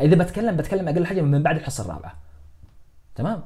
[0.01, 2.15] إذا بتكلم بتكلم أقل حاجة من بعد الحصة الرابعة.
[3.15, 3.43] تمام؟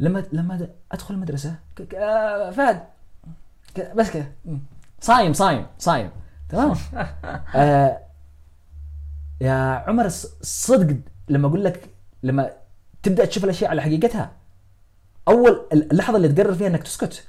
[0.00, 1.56] لما لما أدخل المدرسة
[1.94, 2.82] آه، فهد
[3.96, 4.32] بس كذا.
[5.06, 6.10] صايم صايم صايم.
[6.48, 6.74] تمام؟
[7.56, 7.98] آه
[9.40, 9.52] يا
[9.86, 10.96] عمر الص- صدق
[11.28, 11.90] لما أقول لك
[12.22, 12.50] لما
[13.02, 14.30] تبدأ تشوف الأشياء على حقيقتها
[15.28, 17.28] أول اللحظة اللي تقرر فيها إنك تسكت.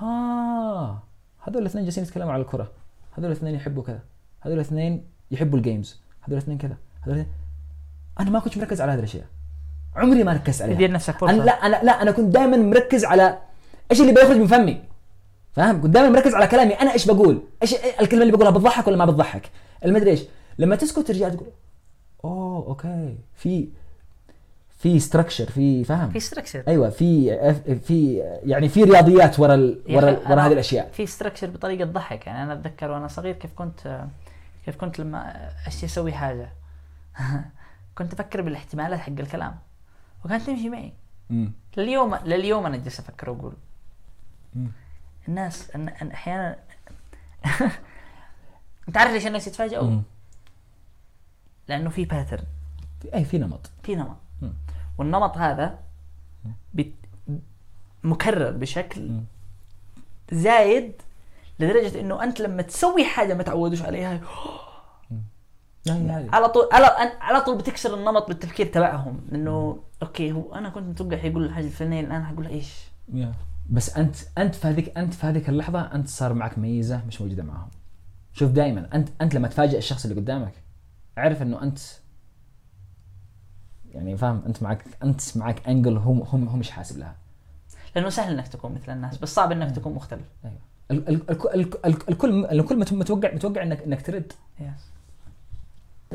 [0.00, 1.02] ها
[1.42, 2.70] هذول الاثنين جالسين يتكلموا على الكرة.
[3.12, 4.00] هذول الاثنين يحبوا كذا.
[4.40, 6.76] هذول الاثنين يحبوا الجيمز هذول الاثنين كذا.
[7.02, 7.34] هذول الاثنين-
[8.20, 9.26] أنا ما كنت مركز على هذه الأشياء.
[9.96, 10.74] عمري ما ركزت عليها.
[10.74, 11.32] تدير نفسك فرصة.
[11.34, 13.38] أنا لا أنا لا أنا كنت دائما مركز على
[13.90, 14.89] إيش اللي بيخرج من فمي.
[15.52, 16.74] فاهم؟ دائما مركز على كلامي.
[16.74, 19.50] أنا إيش بقول؟ إيش الكلمة اللي بقولها؟ بتضحك ولا ما بتضحك؟
[19.84, 20.20] المدري إيش.
[20.58, 21.48] لما تسكت ترجع تقول
[22.24, 23.16] أوه okay.
[23.34, 23.68] في
[24.78, 27.36] في structure في فاهم؟ في ستراكشر أيوه في
[27.80, 30.90] في يعني في رياضيات ورا ال- ورا أنا ورا هذه الأشياء.
[30.92, 34.06] في structure بطريقة تضحك يعني أنا أتذكر وأنا صغير كيف كنت
[34.66, 36.48] كيف كنت لما اشتي أسوي حاجة.
[37.98, 39.54] كنت أفكر بالاحتمالات حق الكلام.
[40.24, 40.92] وكانت تمشي معي.
[41.30, 41.52] مم.
[41.76, 43.52] لليوم لليوم أنا جالس أفكر وأقول.
[45.28, 46.56] الناس أن أن أحيانا
[48.88, 50.02] أنت عارف ليش الناس يتفاجئوا؟ مم.
[51.68, 52.44] لأنه في باترن
[53.00, 54.52] في أي في نمط في نمط مم.
[54.98, 55.78] والنمط هذا
[56.74, 56.92] بت...
[58.04, 59.24] مكرر بشكل مم.
[60.32, 60.92] زايد
[61.58, 64.20] لدرجة إنه أنت لما تسوي حاجة ما تعودوش عليها.
[66.34, 66.86] على طول على
[67.20, 72.00] على طول بتكسر النمط بالتفكير تبعهم إنه okay هو أنا كنت متوقع حيقول الحاجة الفلانية
[72.00, 72.74] الآن حقول إيش؟
[73.70, 77.42] بس أنت أنت في هذيك أنت في هذيك اللحظة أنت صار معك ميزة مش موجودة
[77.42, 77.68] معاهم
[78.32, 80.52] شوف دائما أنت أنت لما تفاجئ الشخص اللي قدامك
[81.18, 81.78] اعرف إنه أنت
[83.94, 87.14] يعني فاهم أنت معك أنت معك angle هو هو هو مش حاسب لها.
[87.96, 90.24] لأنه سهل إنك تكون مثل الناس بس صعب إنك تكون مختلف.
[90.44, 90.56] أيوه.
[90.90, 94.32] ال- ال- الك- الك- الك- الكل الكل مت- متوقع متوقع إنك إنك ترد.
[94.60, 94.68] يس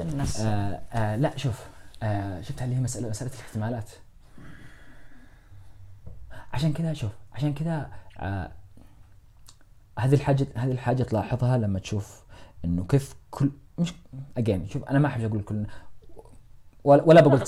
[0.02, 0.40] الناس.
[0.42, 1.64] آه آه لا شوف
[2.04, 3.90] آه شفت اللي هي مسألة مسألة الاحتمالات.
[6.56, 7.90] عشان كذا شوف عشان كذا
[8.20, 8.52] آه
[10.00, 12.24] هذه الحاجة هذه الحاجة تلاحظها لما تشوف
[12.66, 13.94] إنه كيف كل مش
[14.38, 15.66] اجين شوف أنا ما أحب أقول كل
[16.84, 17.48] ولا, ولا بقول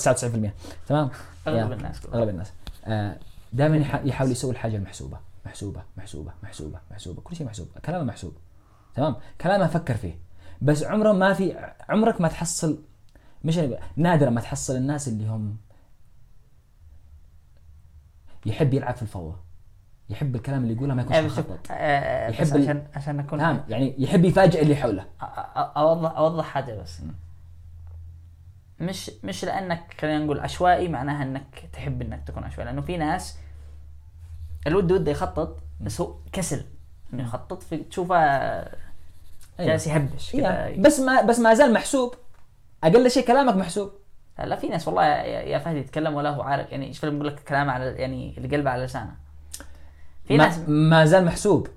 [0.88, 1.10] تمام؟
[1.46, 1.72] أغلب.
[1.72, 2.52] الناس أغلب الناس.
[2.84, 3.18] آه
[3.52, 8.32] دائما يحاول يسوي الحاجة المحسوبة محسوبة محسوبة محسوبة محسوبة كل شيء محسوب كلامه محسوب.
[8.94, 10.18] تمام؟ كلامه فكر فيه.
[10.62, 12.82] بس عمره ما في عمرك ما تحصل
[13.44, 13.60] مش
[13.96, 15.56] نادرا ما تحصل الناس اللي هم
[18.48, 19.36] يحب يلعب في الفوضى
[20.10, 21.58] يحب الكلام اللي يقوله ما يكونش بس- مخطط.
[21.70, 25.04] آه، يحب ال- عشان عشان اكون فاهم يعني يحب يفاجئ اللي حوله.
[25.76, 27.00] اوضح أوضح حاجة بس.
[28.80, 32.64] مش مش لأنك خلينا نقول عشوائي معناها إنك تحب إنك تكون عشوائي.
[32.70, 33.36] لأنه في ناس
[34.66, 36.64] الود وده يخطط بس هو كسل
[37.12, 38.18] إنه يخطط في تشوفه
[39.60, 42.14] جالس يهبش كذا بس ما بس ما زال محسوب.
[42.84, 43.92] أقل شيء كلامك محسوب.
[44.44, 47.70] لا في ناس والله يا فهد يتكلم ولا هو عارف يعني إيش بقول لك كلام
[47.70, 49.14] على يعني اللي قلبه على لسانه.
[50.24, 51.68] في ما, ناس ما زال محسوب.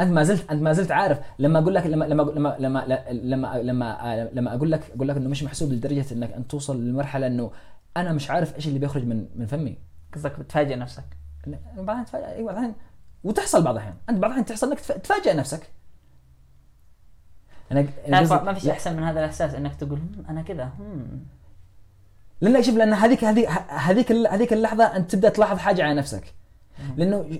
[0.00, 1.18] أنت ما زلت أنت ما زلت عارف.
[1.38, 5.28] لما أقول لك لما لما لما لما لما لما, لما أقول لك أقول لك إنه
[5.28, 7.50] مش محسوب لدرجة إنك أنت توصل لمرحلة إنه
[7.96, 9.76] أنا مش عارف إيش اللي بيخرج من من فمي.
[10.14, 11.04] قصدك بتفاجئ نفسك.
[11.76, 12.74] بعدين تفاجئ أيوه بعدين
[13.24, 13.94] وتحصل بعض الأحيان.
[14.08, 15.62] أنت بعض الأحيان تحصل إنك تف- تفاجئ نفسك.
[17.72, 17.86] أنا
[18.42, 20.70] ما فيش أحسن من هذا الإحساس إنك تقول "هم، أنا كذا
[22.42, 26.34] هم لأن شوف لأن هذيك هذيك هذيك هذيك اللحظة أنت تبدأ تلاحظ حاجة على نفسك.
[26.96, 27.38] لأنه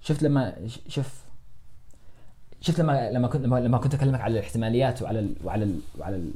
[0.00, 1.24] شفت لما شوف
[2.60, 6.30] شفت لما لما كنت لما, كنت أكلمك على الاحتماليات وعلى ال وعلى ال وعلى ال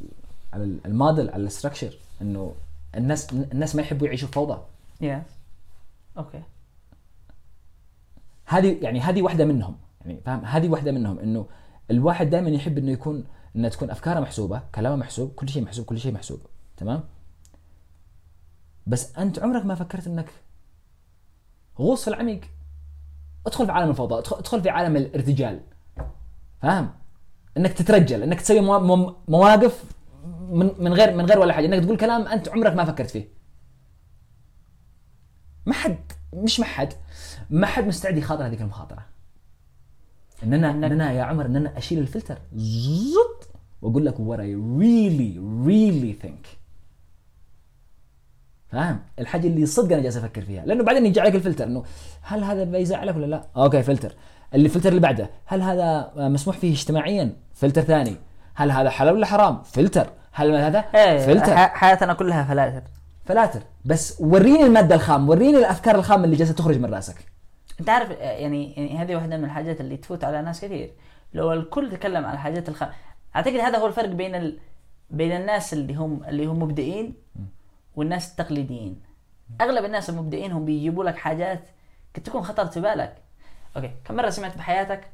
[0.52, 2.54] على ال- الموديل على ال structure إنه
[2.94, 4.62] الناس الناس ما يحبوا يعيشوا في فوضى.
[5.00, 5.22] yes
[6.18, 6.42] okay
[8.46, 11.46] هذه يعني هذه واحدة منهم يعني فاهم؟ هذه واحدة منهم إنه
[11.90, 13.24] الواحد دائما يحب إنه يكون
[13.56, 16.40] انه تكون افكاره محسوبة كلامه محسوب كل شيء محسوب كل شيء محسوب
[16.76, 17.04] تمام؟
[18.86, 20.30] بس أنت عمرك ما فكرت إنك
[21.78, 22.40] غوص في العميق.
[23.46, 25.60] ادخل في عالم الفوضى ادخل, في عالم الارتجال.
[26.62, 26.90] فاهم؟
[27.56, 29.84] إنك تترجل إنك تسوي موا- مو- مواقف
[30.50, 33.28] من من غير من غير ولا حاجة إنك تقول كلام أنت عمرك ما فكرت فيه.
[35.66, 35.98] ما حد
[36.34, 36.92] مش ما حد
[37.50, 39.06] ما حد مستعد يخاطر هذيك المخاطرة.
[40.42, 42.38] ان أنا ان أنا يا عمر ان أنا أشيل الفلتر.
[42.54, 43.43] زط
[43.84, 46.48] وأقول لك what I really really think.
[48.68, 50.66] فاهم؟ الحاجة اللي صدق أنا جالس أفكر فيها.
[50.66, 51.84] لأنه بعدين يجي عليك الفلتر إنه
[52.22, 54.14] هل هذا بيزعلك ولا لا؟ okay فلتر.
[54.54, 58.16] اللي الفلتر اللي بعده هل هذا مسموح فيه اجتماعيا؟ فلتر ثاني.
[58.54, 60.06] هل هذا حلال ولا حرام؟ فلتر.
[60.32, 61.56] هل هذا إيه، فلتر.
[61.56, 62.82] حياتنا كلها فلاتر.
[63.24, 63.60] فلاتر.
[63.84, 67.16] بس وريني المادة الخام وريني الأفكار الخام اللي جالسة تخرج من رأسك.
[67.80, 70.90] أنت عارف يعني يعني هذه واحدة من الحاجات اللي تفوت على ناس كثير.
[71.34, 72.84] لو الكل تكلم عن الحاجات الخ...
[73.36, 74.60] أعتقد هذا هو الفرق بين ال...
[75.10, 77.14] بين الناس اللي هم اللي هم مبدئين
[77.96, 79.02] والناس التقليديين.
[79.60, 81.68] أغلب الناس المبدئين هم بيجيبوا لك حاجات
[82.16, 83.16] قد تكون خطرت في بالك.
[83.76, 85.10] okay كم مرة سمعت بحياتك؟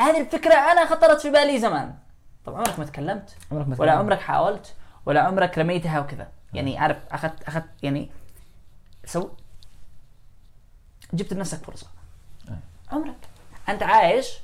[0.00, 1.94] هذه الفكرة أنا خطرت في بالي زمان.
[2.44, 4.04] طب عمرك ما تكلمت؟ عمرك ما ولا تكلمت.
[4.04, 4.74] عمرك حاولت؟
[5.06, 6.28] ولا عمرك رميتها وكذا.
[6.54, 8.10] يعني عارف أخذت أخذت يعني
[9.04, 9.28] سو
[11.12, 11.86] جبت لنفسك فرصة.
[12.92, 13.16] عمرك.
[13.68, 14.38] أنت عايش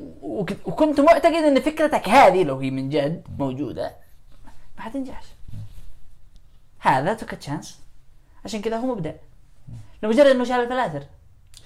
[0.00, 3.96] وكنت معتقد إن فكرتك هذه لو هي من جد موجودة
[4.76, 5.26] ما حتنجحش.
[6.78, 7.80] هذا took chance
[8.44, 9.12] عشان كذا هو مبدع
[10.02, 11.02] لمجرد إنه شال الفلاتر.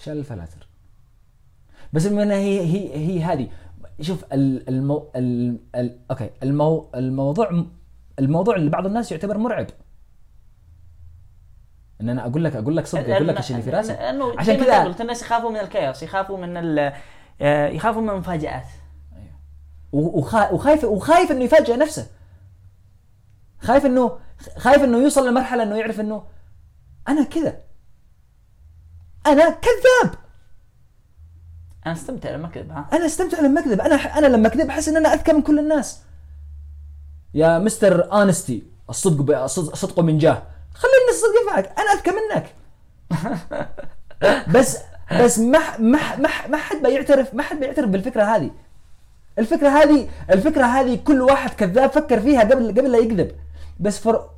[0.03, 0.67] شال الفلاتر.
[1.93, 3.49] بس من هي هي هي هذه.
[4.01, 6.31] شوف ال- المو ال ال okay.
[6.43, 7.65] المو الموضوع
[8.19, 9.67] الموضوع اللي بعض الناس يعتبر مرعب.
[12.01, 13.93] إن أنا أقول لك أقول لك صدق أقول لك إيش اللي في راسي.
[14.39, 16.93] عشان كذا الناس يخافوا من الكيوس يخافوا من
[17.41, 18.67] يخافوا من المفاجآت
[19.93, 22.07] وخا- وخايف وخايف إنه يفاجئ نفسه.
[23.61, 24.19] خايف انه
[24.59, 26.23] خايف إنه يوصل لمرحلة إنه يعرف إنه
[27.09, 27.61] أنا كذا.
[29.27, 30.15] أنا كذاب.
[31.87, 33.81] أنا استمتع لما أكذب ها؟ أنا استمتع لما أكذب.
[33.81, 36.01] أنا أنا لما اكذب أحس إن أنا أذكى من كل الناس.
[37.35, 40.43] يا مستر أنستي الصدق ب- الصدق من جاه.
[40.75, 42.55] خلي الناس الصدق ينفعك أنا أذكى منك.
[44.57, 44.79] بس
[45.13, 46.17] بس ما ما
[46.49, 48.51] ما حد بيعترف ما حد بيعترف بالفكرة هذه.
[49.39, 53.33] الفكرة هذه الفكرة هذه كل واحد كذاب فكر فيها قبل قبل لا يكذب.
[53.81, 54.29] بس فر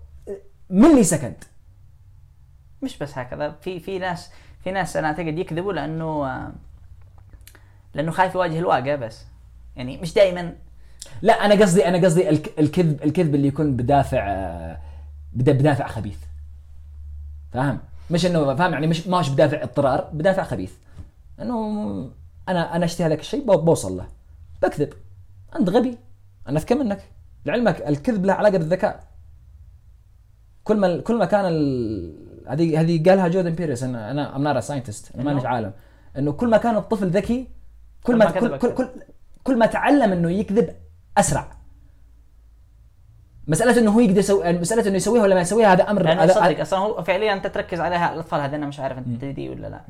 [0.71, 1.45] ملي سكند.
[2.83, 3.51] مش بس هكذا.
[3.61, 4.31] في في ناس
[4.65, 6.29] في ناس أنا أعتقد يكذبوا لأنه
[7.95, 9.25] لأنه خايف يواجه الواقع بس.
[9.77, 10.55] يعني مش دائما
[11.23, 14.79] لا أنا قصدي أنا قصدي الك- الكذب الكذب اللي يكون بدافع آه،
[15.33, 16.19] بدا- بدافع خبيث.
[17.53, 17.79] فاهم؟
[18.13, 20.73] مش إنه فاهم يعني مش ماش بدافع اضطرار بدافع خبيث.
[21.41, 22.11] إنه
[22.49, 24.07] أنا أنا أشتهي هذاك الشيء بو- بوصل له.
[24.63, 24.93] بكذب.
[25.57, 25.99] أنت غبي.
[26.49, 27.01] أنا أذكى منك.
[27.47, 29.05] لعلمك الكذب له علاقة بالذكاء.
[30.65, 32.43] كل ما كل ما كان ال...
[32.49, 35.73] هذه هذه قالها جوردن بيترسون أنا أنا I'm not scientist أنا مانيش إنه؟ عالم.
[36.19, 37.49] إنه كل ما كان الطفل ذكي
[38.03, 38.75] كل ما كل كل.
[38.75, 38.89] كل
[39.45, 40.75] كل ما تعلم إنه يكذب
[41.19, 41.62] أسرع.
[43.49, 46.61] مسألة إنه هو يقدر يسوي مسألة إنه يسويها ولا ما يسويها هذا أمر هذا صدق
[46.61, 49.81] أصلا هو فعليا أنت تركز عليها الأطفال هذا أنا مش عارف أنت تدري ولا لا.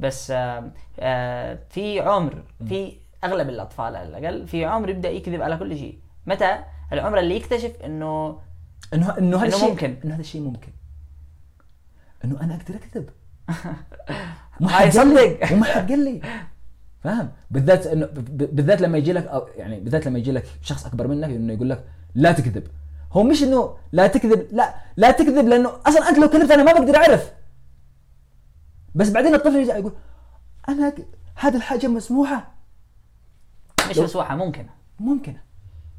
[0.00, 2.92] بس آه، آه، في عمر في
[3.24, 5.98] أغلب الأطفال على الأقل في عمر يبدأ يكذب على كل شيء.
[6.26, 6.58] متى؟
[6.92, 8.38] العمر اللي يكتشف إنه
[8.94, 9.96] إنه إنه هذا الشيء ممكن.
[10.04, 10.72] إنه هذا الشيء ممكن.
[12.24, 13.10] إنه أنا أقدر أكذب.
[14.60, 15.36] هاي حد قال لي.
[15.36, 15.52] صدق.
[15.52, 16.20] وما حد قال لي.
[17.04, 21.06] فاهم؟ بالذات انه بالذات لما يجي لك أو يعني بالذات لما يجي لك شخص أكبر
[21.06, 21.84] منك إنه يقول لك
[22.14, 22.66] لا تكذب.
[23.12, 26.72] هو مش إنه لا تكذب لا لا تكذب لأنه أصلا أنت لو كذبت أنا ما
[26.72, 27.32] بقدر أعرف.
[28.94, 29.92] بس بعدين الطفل يجي يقول
[30.68, 30.92] أنا
[31.34, 32.52] هذه الحاجة مسموحة.
[33.90, 34.66] مش لو- مسوحه ممكن.
[35.00, 35.40] ممكنه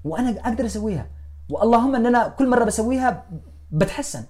[0.03, 1.07] وأنا أقدر أسويها.
[1.49, 3.25] واللهم إن أنا كل مرة بسويها
[3.71, 4.23] بتحسن.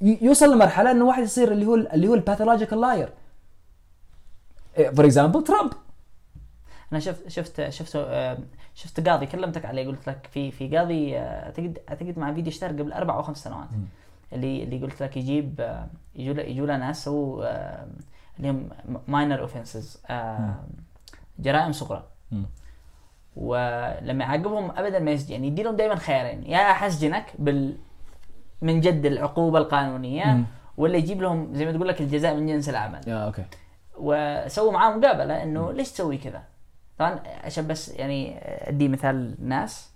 [0.00, 3.12] يوصل لمرحلة إنه واحد يصير اللي هو اللي هو ال pathological liar
[4.96, 5.72] for example ترامب
[6.92, 8.38] أنا شفت شفت شفت آه،
[8.78, 12.70] شفت قاضي كلمتك عليه قلت لك في في قاضي آه، اعتقد أعتقد مع فيديو اشتهر
[12.70, 13.68] قبل أربع أو خمس سنوات.
[14.32, 17.86] اللي اللي قلت لك يجيب آه، يجوا له يجوا له ناس سووا آه،
[18.38, 18.68] اللي هم
[19.08, 20.02] minor offenses
[21.38, 22.04] جرائم صغرى.
[23.36, 25.32] ولما يعاقبهم ابدا ما يسجن.
[25.32, 27.76] يعني يدي لهم دائما خيارين يا احسجنك بال
[28.62, 30.44] من جد العقوبة القانونية مم.
[30.76, 33.00] ولا يجيب لهم زي ما تقول لك الجزاء من جنس العمل.
[33.06, 33.44] يا okay.
[33.96, 36.42] وسووا معاه مقابلة إنه ليش تسوي كذا؟
[36.98, 38.38] طبعا عشان بس يعني
[38.68, 39.90] أدي مثال ناس.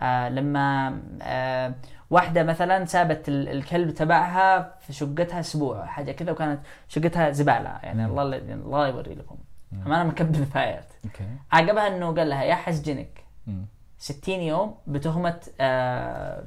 [0.00, 1.74] آه لما آه
[2.10, 7.78] واحدة مثلا سابت ال- الكلب تبعها في شقتها أسبوع حاجة كذا وكانت شقتها زبالة.
[7.82, 9.36] يعني الله الله يوري لكم.
[9.86, 11.24] أنا مكب نفايات okay.
[11.52, 13.24] عاقبها إنه قال لها يا حسجنك
[13.98, 16.44] 60 يوم بتهمه آه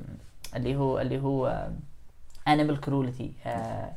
[0.56, 1.68] اللي هو اللي هو
[2.48, 3.92] animal cruelty آه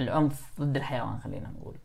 [0.00, 1.74] العنف ضد الحيوان خلينا نقول.
[1.74, 1.83] آه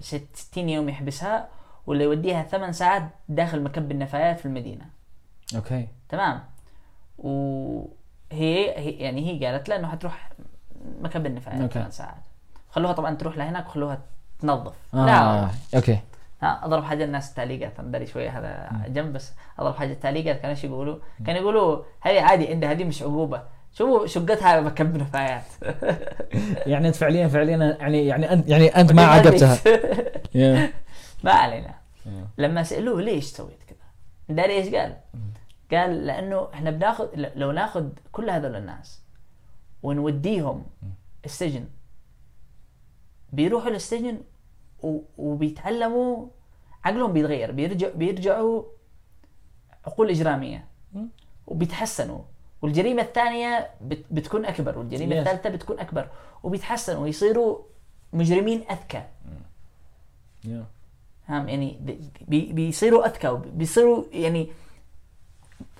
[0.00, 1.48] 60 يوم يحبسها
[1.86, 4.84] ولا يوديها ثمان ساعات داخل مكب النفايات في المدينة.
[5.56, 5.88] okay.
[6.08, 6.40] تمام.
[7.18, 7.30] و...
[8.32, 10.30] هي, هي يعني هي قالت له إنه حتروح
[11.00, 11.74] مكب النفايات okay.
[11.74, 12.22] ثمان ساعات.
[12.70, 13.98] خلوها طبعا تروح لهناك وخلوها
[14.40, 14.74] تنظف.
[14.94, 15.06] آه.
[15.06, 15.50] لا.
[15.74, 15.98] okay.
[16.42, 20.64] ها أضرب حاجة الناس التعليقات داري شوية هذا جنب بس أضرب حاجة التعليقات كانوا إيش
[20.64, 23.42] يقولوا؟ كانوا يقولوا هذه عادي عندها هذه مش عقوبة.
[23.72, 25.44] شوفوا شقتها مكب نفايات
[26.70, 29.58] يعني انت فعليا فعليا يعني يعني انت يعني أنت ما عاقبتها.
[31.24, 31.74] ما علينا.
[32.38, 34.96] لما سألوه ليش سويت كذا؟ داري إيش قال؟
[35.72, 39.02] قال لأنه إحنا بناخذ لو ناخذ كل هذول الناس
[39.82, 40.66] ونوديهم
[41.24, 41.64] السجن
[43.32, 44.20] بيروحوا للسجن
[45.18, 46.26] وبيتعلموا
[46.84, 48.64] عقلهم بيتغير بيرجع بيرجعوا
[49.86, 50.64] عقول إجرامية.
[51.46, 52.20] وبيتحسنوا.
[52.62, 55.18] والجريمة الثانية بت- بتكون أكبر والجريمة Yes.
[55.18, 56.08] الثالثة بتكون أكبر
[56.42, 57.58] وبيتحسنوا ويصيروا
[58.12, 59.02] مجرمين أذكى.
[60.44, 60.64] يا.
[61.28, 64.50] فاهم؟ يعني بي- بي بيصيروا أذكى بيصيروا يعني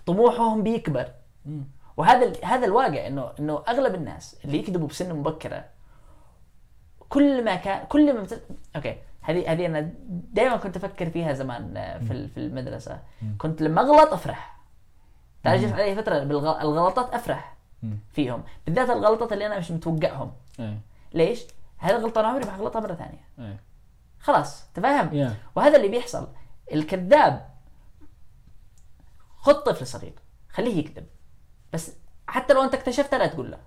[0.07, 1.09] طموحهم بيكبر.
[1.47, 1.63] مم.
[1.97, 5.65] وهذا هذا الواقع إنه إنه أغلب الناس اللي يكذبوا بسن مبكرة
[7.09, 8.43] كل ما كان كل ما بت...
[8.77, 9.93] أوكي هذه هذه أنا
[10.33, 13.01] دائما كنت أفكر فيها زمان آه، في ال- في المدرسة.
[13.39, 14.60] كنت لما أغلط أفرح.
[15.45, 17.99] تعرف جت علي فترة بالغلطات أفرح مم.
[18.13, 18.43] فيهم.
[18.67, 20.33] بالذات الغلطات اللي أنا مش متوقعهم.
[20.61, 20.81] إيه.
[21.15, 21.41] ليش؟
[21.79, 23.61] هذه الغلطه أنا عمري ما حغلطها مرة ثانية؟ إيه.
[24.21, 25.37] خلاص تفهم؟ يا.
[25.57, 26.29] وهذا اللي بيحصل.
[26.73, 27.51] الكذاب
[29.39, 30.15] خذ طفل صغير
[30.51, 31.07] خليه يكذب.
[31.73, 31.93] بس
[32.27, 33.59] حتى لو أنت اكتشفتها لا تقول له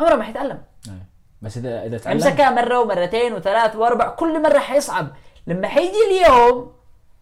[0.00, 0.62] عمره ما حيتعلم.
[0.88, 1.06] إيه.
[1.42, 5.08] بس إذا إذا تعلم امسكها مرة ومرتين وثلاث وأربع كل مرة حيصعب.
[5.46, 6.72] لما حيجي اليوم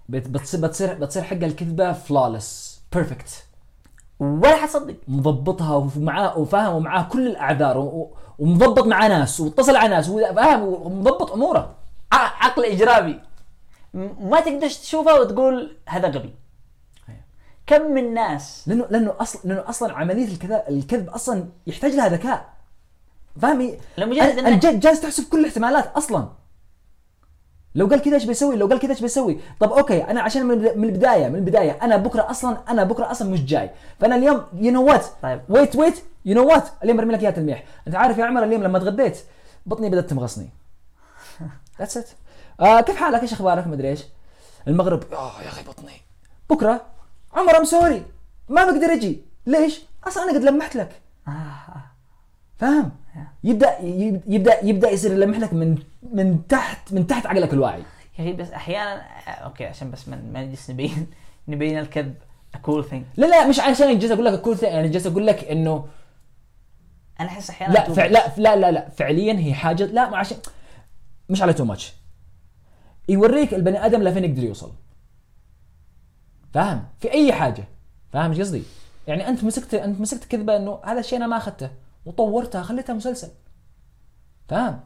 [0.09, 3.47] بت- بتصير بتصير بتصير حق الكذبة فلالس بيرفكت
[4.23, 8.09] ولا حتصدق مضبطها ومعاه وفاهم ومعاه كل الأعذار
[8.39, 11.75] ومضبط مع ناس واتصل على ناس وفاهم ومضبط أموره.
[12.13, 13.21] عقل اجرامي
[14.21, 16.35] ما تقدر تشوفه وتقول هذا غبي.
[17.67, 22.53] كم من ناس لأنه لأنه أصلا لأنه أصلا عملية الكذب الكذب أصلا يحتاج لها ذكاء.
[23.41, 26.29] فاهم لمجرد انت جالس تحسب كل الاحتمالات أصلا.
[27.75, 30.51] لو قال كذا إيش بيسوي؟ لو قال كذا إيش بيسوي؟ طب okay أنا عشان من
[30.55, 33.71] البدا- من البداية من البداية أنا بكرة أصلا أنا بكرة أصلا مش جاي.
[34.01, 35.41] فأنا اليوم you know what طيب.
[35.49, 37.65] wait wait you know what اليوم برمي لك إياها تلميح.
[37.87, 39.19] أنت عارف يا عمر اليوم لما تغديت
[39.67, 40.49] بطني بدأت تمغصني.
[41.79, 42.09] that's it
[42.61, 44.01] آه كيف حالك؟ إيش أخبارك؟ مدري إيش.
[44.69, 45.93] المغرب آه يا أخي بطني.
[46.51, 46.81] بكرة
[47.35, 48.03] عمر I'm sorry
[48.49, 49.23] ما بقدر أجي.
[49.47, 51.01] ليش؟ أصلا أنا قد لمحت لك.
[52.61, 52.91] فاهم؟
[53.45, 53.79] يبدأ
[54.27, 55.79] يبدأ يبدأ يصير يلمح لك من
[56.13, 57.83] من تحت من تحت عقلك الواعي.
[58.19, 61.07] يا أخي بس أحيانا آه، okay عشان بس ما نجلس نبين
[61.49, 62.15] نبين الكذب
[62.63, 65.87] whole thing لا لا مش عشان جالس أقول لك كل يعني جالس أقول لك إنه
[67.21, 68.07] أنا أحس أحيانا لا فع.
[68.07, 70.37] لا لا لا لا فعليا هي حاجة لا ما عشان
[71.29, 71.93] مش على too much
[73.09, 74.73] يوريك البني آدم لفين يقدر يوصل.
[76.55, 77.65] فاهم؟ في أي حاجة.
[78.13, 78.63] فاهم إيش قصدي؟
[79.07, 81.71] يعني أنت مسكت أنت مسكت كذبة إنه هذا الشيء أنا ما أخذته.
[82.05, 83.29] وطورتها خليتها مسلسل.
[84.49, 84.81] فاهم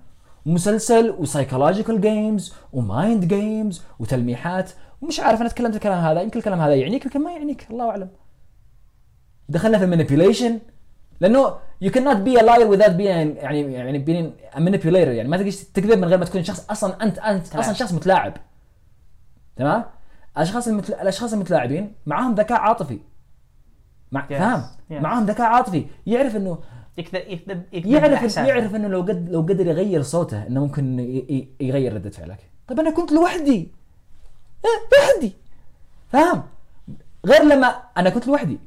[0.46, 4.70] مسلسل و psychological games و mind games وتلميحات.
[5.00, 8.08] ومش عارف أنا تكلمت الكلام هذا يمكن الكلام هذا يعنيك يمكن ما يعنيك الله أعلم.
[9.48, 10.52] دخلنا في manipulation.
[11.20, 11.50] لأنه
[11.84, 15.08] you cannot be a liar without being يعني يعني being a manipulator.
[15.08, 17.62] يعني ما تقدر تكذب من غير ما تكون شخص أصلا انت أنت تمام.
[17.62, 18.36] أصلا شخص متلاعب.
[19.56, 19.84] تمام؟
[20.36, 20.94] الأشخاص المتل...
[20.94, 22.98] الأشخاص المتلاعبين معاهم ذكاء عاطفي.
[24.12, 24.26] مع...
[24.26, 24.28] Yes.
[24.28, 24.92] فاهم؟ Yes.
[24.92, 25.86] معاهم ذكاء عاطفي.
[26.06, 26.58] يعرف إنه
[26.98, 28.36] يكذب يكذب يكذب يعرف.
[28.36, 30.98] يعرف إنه لو قد لو قدر يغير صوته إنه ممكن.
[31.60, 32.38] يغير ردة فعلك.
[32.68, 33.68] طيب أنا كنت لوحدي.
[34.64, 35.32] إيه، لوحدي.
[36.12, 36.42] فاهم؟
[37.26, 37.66] غير لما
[37.96, 38.58] أنا كنت لوحدي.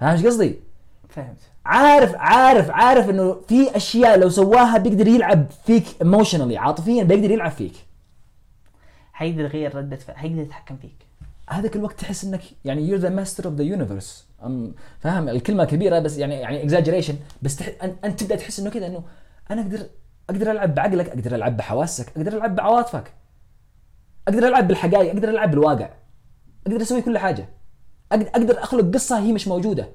[0.00, 0.60] فاهم إيش قصدي؟
[1.08, 1.38] فهمت.
[1.64, 7.50] عارف عارف عارف إنه في أشياء لو سواها بيقدر يلعب فيك ايموشنالي عاطفيا بيقدر يلعب
[7.50, 7.74] فيك.
[9.12, 10.96] حيقدر يغير ردة فعل حيقدر يتحكم فيك.
[11.50, 13.84] هذاك الوقت تحس إنك يعني you're the master of the universe.
[13.84, 14.23] أم
[15.00, 17.14] فاهم؟ الكلمة كبيرة بس يعني يعني exaggeration.
[17.42, 17.66] بس تح...
[18.04, 19.04] أنت تبدأ تحس إنه كذا إنه
[19.50, 19.86] أنا أقدر
[20.30, 23.14] أقدر ألعب بعقلك أقدر ألعب بحواسك أقدر ألعب بعواطفك
[24.28, 25.90] أقدر ألعب بالحقائق أقدر ألعب بالواقع
[26.66, 27.48] أقدر أسوي كل حاجة.
[28.12, 29.88] أقدر أخلق قصة هي مش موجودة.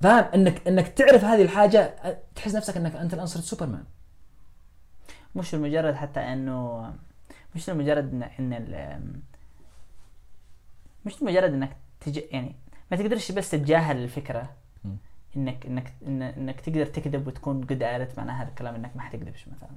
[0.00, 1.94] فاهم؟ إنك إنك تعرف هذه الحاجة
[2.34, 3.84] تحس نفسك إنك أنت الان صرت سوبرمان.
[5.34, 6.92] مش لمجرد حتى إنه
[7.54, 9.20] مش لمجرد إن ال-
[11.06, 12.20] مش لمجرد إنك تج...
[12.30, 12.56] يعني
[12.94, 14.50] ما تقدرش بس تتجاهل الفكرة.
[15.36, 19.70] انك انك إنك تقدر تكذب وتكون قد عرفت معنى هذا الكلام إنك ما حتكذبش مثلا.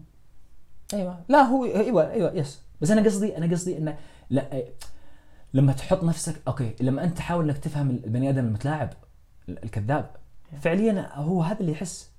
[0.94, 1.20] أيوه.
[1.30, 3.98] لا هو أيوه أيوه yes بس أنا قصدي أنا قصدي إنه
[4.30, 4.64] لا
[5.54, 8.94] لما تحط نفسك okay لما أنت تحاول إنك تفهم البني آدم المتلاعب
[9.50, 10.16] ال- الكذاب
[10.62, 12.12] فعليا هو هذا اللي يحس.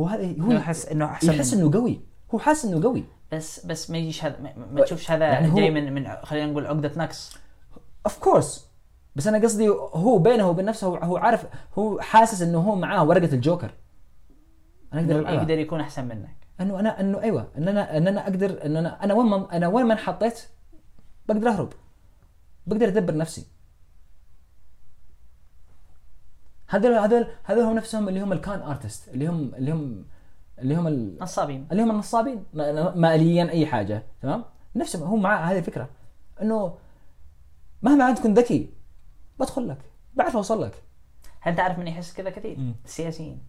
[0.00, 1.54] هو هذا هو يحس إنه أحسن يحس.
[1.54, 2.00] إنه قوي.
[2.34, 3.04] هو حاسس إنه قوي.
[3.32, 6.92] بس بس ما يجيش هذا ما, تشوفش هذا يعني جاي من من خلينا نقول عقدة
[6.96, 7.36] نقص.
[8.06, 8.66] of course
[9.16, 11.46] بس أنا قصدي هو بينه وبين نفسه هو- عارف
[11.78, 13.70] هو حاسس إنه هو معاه ورقة الجوكر.
[14.92, 16.36] أنا أقدر العبها يقدر يكون أحسن منك.
[16.60, 17.48] إنه أنا إنه أيوه.
[17.58, 20.40] ان أنا ان أنا أقدر ان أنا أنا وين ما أنا وين ما انحطيت
[21.28, 21.72] بقدر أهرب.
[22.66, 23.46] بقدر أدبر نفسي.
[26.68, 30.04] هذول هذول هذول هم نفسهم اللي هم ال con artist اللي هم اللي هم
[30.58, 31.66] اللي هم ال- نصابين.
[31.72, 32.44] اللي هم النصابين.
[32.54, 34.44] ما- ماليا أي حاجة تمام؟
[34.76, 35.88] نفسهم هو معاه هذه الفكرة.
[36.42, 36.74] إنه
[37.82, 38.70] مهما أنت كنت ذكي
[39.38, 39.78] بدخل لك
[40.14, 40.82] بعرف أوصل لك.
[41.40, 42.74] هل تعرف من يحس كذا كثير؟ مم.
[42.84, 43.42] السياسيين.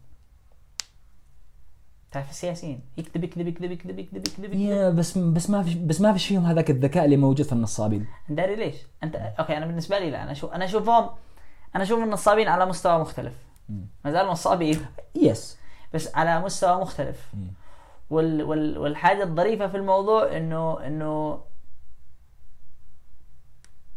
[2.12, 6.14] تعرف السياسيين؟ يكذب يكذب يكذب يكذب يكذب يكذب yeah بس بس ما فيش بس ما
[6.14, 8.08] فيش فيهم هذاك الذكاء اللي موجود في النصابين.
[8.30, 11.10] داري ليش؟ أنت okay أنا بالنسبة لي لا أنا أشوف أنا أشوفهم
[11.76, 13.34] أنا أشوف النصابين على مستوى مختلف.
[14.06, 14.86] ما زالوا نصابين
[15.16, 15.58] yes
[15.94, 17.34] بس على مستوى مختلف.
[18.10, 21.42] وال وال والحاجة الظريفة في الموضوع إنه إنه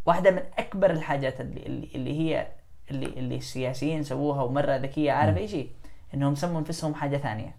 [0.06, 2.52] واحدة من أكبر الحاجات اللي اللي, اللي هي
[2.90, 5.66] اللي اللي السياسيين سووها ومرة ذكية عارف إيش؟ هي؟
[6.14, 7.56] إنهم سموا أنفسهم حاجة ثانية.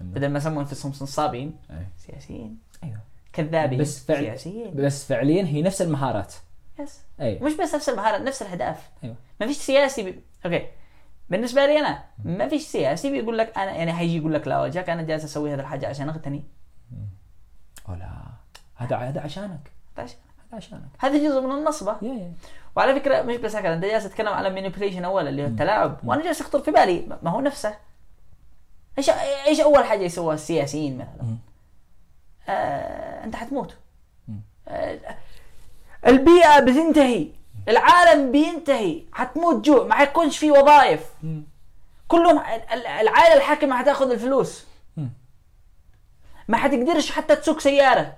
[0.00, 1.86] بدل ما سموا أنفسهم نصابين أي.
[1.96, 2.58] سياسيين.
[2.84, 3.00] أيوه.
[3.32, 4.74] كذابين بس فعل سياسيين.
[4.74, 6.34] بس فعليا هي نفس المهارات.
[6.78, 7.00] yes.
[7.20, 8.90] اي مش بس نفس المهارات نفس الأهداف.
[9.04, 9.16] أيوه.
[9.40, 10.20] ما فيش سياسي بي...
[10.44, 10.66] okay.
[11.30, 14.90] بالنسبة لي أنا ما فيش سياسي بيقول لك أنا يعني حيجي يقول لك لا وجهك
[14.90, 16.44] أنا جالس أسوي هذه الحاجة عشان أغتني.
[17.88, 18.22] أو لا
[18.76, 19.72] هذا هذا عشانك.
[19.98, 20.08] هذا
[20.52, 20.82] عشانك.
[20.98, 21.96] هذا جزء من النصبة.
[22.02, 22.32] يا يا.
[22.76, 25.98] وعلى فكرة مش بس هكذا أنت جالس تتكلم على مانيبيوليشن أول اللي هو التلاعب.
[26.04, 27.74] وأنا جالس يخطر في بالي ما هو نفسه.
[28.98, 29.10] إيش
[29.46, 31.36] إيش أول حاجة يسووها؟ السياسيين مثلا.
[32.48, 33.76] آه، أنت حتموت.
[34.68, 34.98] آه،
[36.06, 37.28] البيئة بتنتهي.
[37.68, 39.02] العالم بينتهي.
[39.12, 39.84] حتموت جوع.
[39.84, 41.12] ما حيكونش في وظائف.
[42.08, 44.66] كلهم ال- العائلة الحاكمة حتاخذ الفلوس.
[46.48, 48.16] ما حتقدرش حتى تسوق سيارة.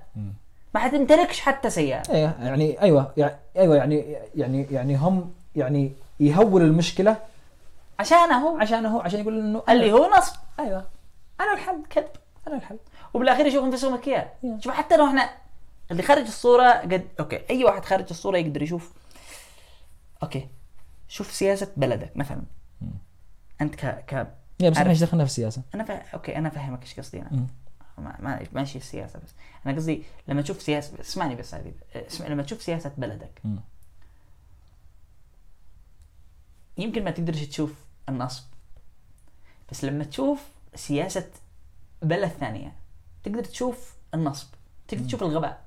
[0.74, 2.12] ما حتمتلكش حتى سيارة.
[2.12, 7.16] أيوه يعني أيوه يعني أيوه يعني يعني يعني هم يعني يهولوا المشكلة.
[7.98, 8.58] عشانه هو.
[8.58, 10.34] عشان هو عشان يقول إنه اللي هو نصب.
[10.60, 10.86] أيوه.
[11.40, 12.08] أنا الحل كذب.
[12.46, 12.78] أنا الحل
[13.14, 14.64] وبالأخير يشوف انفسهم اذكياء Yeah.
[14.64, 15.30] شوف حتى لو إحنا
[15.90, 18.92] اللي خارج الصورة قد أوكي أي واحد خارج الصورة يقدر يشوف.
[20.22, 20.48] okay
[21.08, 22.42] شوف سياسة بلدك مثلا.
[23.60, 24.12] أنت ك ك
[24.60, 24.90] yeah بس إحنا.
[24.90, 26.02] إيش دخلنا في السياسة؟ أنا فا...
[26.14, 27.46] okay أنا فاهمك إيش قصدي أنا.
[28.00, 29.34] ما ما ماشي السياسة بس.
[29.66, 33.42] أنا قصدي لما تشوف سياسه اسمعني بس هذه اسمع لما تشوف سياسة بلدك.
[36.78, 37.74] يمكن ما تقدرش تشوف
[38.08, 38.44] النصب.
[39.70, 41.30] بس لما تشوف سياسة
[42.02, 42.76] بلد ثانية
[43.22, 44.48] تقدر تشوف النصب.
[44.88, 45.64] تقدر تشوف الغباء.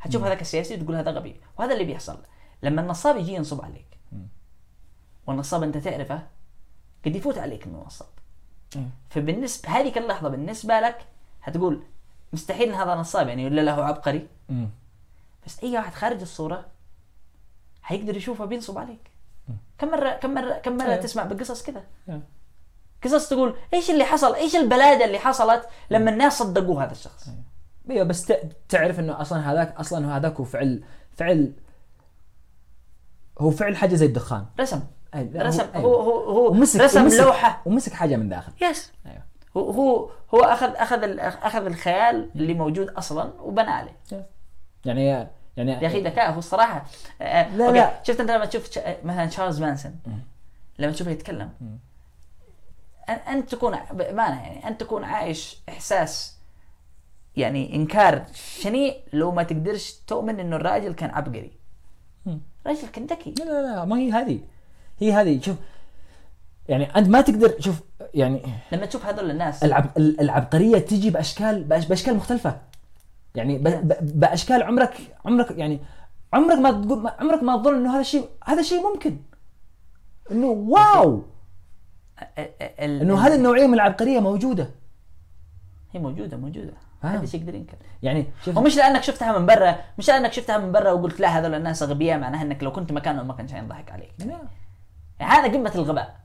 [0.00, 1.40] حتشوف هذاك السياسي وتقول هذا غبي.
[1.58, 2.22] وهذا اللي بيحصل.
[2.62, 3.86] لما النصاب يجي ينصب عليك.
[5.26, 6.26] والنصاب أنت تعرفه
[7.04, 8.08] قد يفوت عليك انه نصاب
[8.76, 8.90] أيوة.
[9.10, 11.06] فبالنسبة هذيك اللحظة بالنسبة لك
[11.42, 11.82] هتقول
[12.32, 14.28] مستحيل إن هذا نصاب يعني ولا له عبقري.
[14.48, 14.68] مم.
[15.46, 16.64] بس أي واحد خارج الصورة
[17.82, 19.10] حيقدر يشوفه بينصب عليك.
[19.78, 20.96] كم مره كم مره كم مرة أيوة.
[20.96, 22.22] تسمع بقصص كذا أيوة.
[23.04, 27.28] قصص تقول إيش اللي حصل؟ إيش البلادة اللي حصلت لما الناس صدقوا هذا الشخص؟
[27.90, 28.04] أيوه.
[28.04, 30.82] بس ت- تعرف إنه أصلا هذاك أصلا هذاك هو فعل
[31.16, 31.52] فعل
[33.38, 34.46] هو فعل حاجة زي الدخان.
[34.60, 34.80] رسم.
[35.14, 35.66] أي- لا، رسم.
[35.74, 35.86] أيوة.
[35.86, 37.62] هو هو هو ومسك رسم ومسك لوحة.
[37.66, 38.52] ومسك حاجة من داخل.
[38.62, 39.22] yes أيوه.
[39.56, 43.96] هو هو هو اخذ أخذ أخذ الخيال اللي موجود أصلا وبنى عليه.
[44.84, 46.84] يعني يعني يا أخي ذكاء هو الصراحة
[47.22, 48.02] آه، لا، okay، لا.
[48.02, 49.96] شفت أنت لما تشوف مثلا تشارلز مانسون؟
[50.78, 51.50] لما تشوفه يتكلم.
[53.08, 56.36] أنت تكون بامانه يعني أنت تكون عايش إحساس
[57.36, 61.52] يعني إنكار شنيع لو ما تقدرش تؤمن إنه الراجل كان عبقري.
[62.26, 62.40] مم.
[62.66, 63.34] راجل كان ذكي.
[63.38, 64.40] لا لا لا ما هي هذه.
[64.98, 65.40] هي هذه.
[65.40, 65.56] شوف
[66.70, 67.80] يعني أنت ما تقدر شوف
[68.14, 68.42] يعني
[68.72, 69.64] لما تشوف هذول الناس.
[69.64, 72.56] العب ال- العبقرية تجي بأشكال بأشكال مختلفة.
[73.34, 74.94] يعني ب- ب- بأشكال عمرك
[75.24, 75.80] عمرك يعني
[76.32, 79.16] عمرك ما تقول عمرك ما تظن إنه هذا الشيء هذا شيء ممكن.
[80.30, 81.22] إنه واو!
[82.80, 84.70] إنه هذه النوعية من العبقرية موجودة.
[85.92, 86.72] هي موجودة موجودة.
[87.04, 87.06] آه.
[87.06, 90.72] ما حد يقدر ينكر يعني شوف ومش لأنك شفتها من برا مش لأنك شفتها من
[90.72, 94.12] برا وقلت لا هذول الناس أغبياء معناها إنك لو كنت مكانهم ما كانش حينضحك عليك.
[94.18, 94.40] لا.
[95.20, 96.16] يعني هذا قمة الغباء.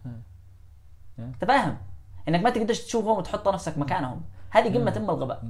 [1.17, 1.25] مم.
[1.25, 1.77] انت فاهم
[2.27, 4.21] إنك ما تقدرش تشوفهم وتحط نفسك مكانهم.
[4.49, 5.45] هذه قمة أم الغباء.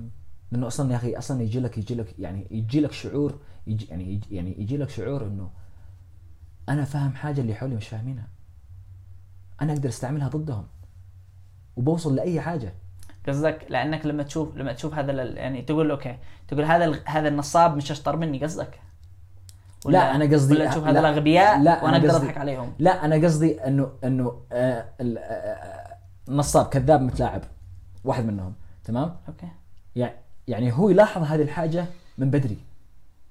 [0.51, 4.13] لأنه أصلا يا أخي أصلا يجي لك يجي لك يعني يجي لك شعور يجي يعني
[4.13, 5.49] يجي يعني يجي لك شعور إنه
[6.69, 8.27] أنا فاهم حاجة اللي حولي مش فاهمينها.
[9.61, 10.67] أنا أقدر أستعملها ضدهم.
[11.75, 12.73] وبوصل لأي حاجة.
[13.27, 17.75] قصدك لأنك لما تشوف لما تشوف هذا ال- يعني تقول أوكي تقول هذا هذا النصاب
[17.77, 18.79] مش أشطر مني قصدك؟
[19.91, 22.73] لا أنا قصدي ولا تشوف لا، هذول اغبياء لا، وأنا أقدر أضحك عليهم.
[22.79, 25.97] لا أنا قصدي انه إنه آه آه، آه،
[26.29, 27.41] نصاب كذاب متلاعب
[28.03, 29.47] واحد منهم تمام؟ okay.
[29.95, 30.13] يعني
[30.47, 31.85] يعني هو يلاحظ هذه الحاجة
[32.17, 32.57] من بدري.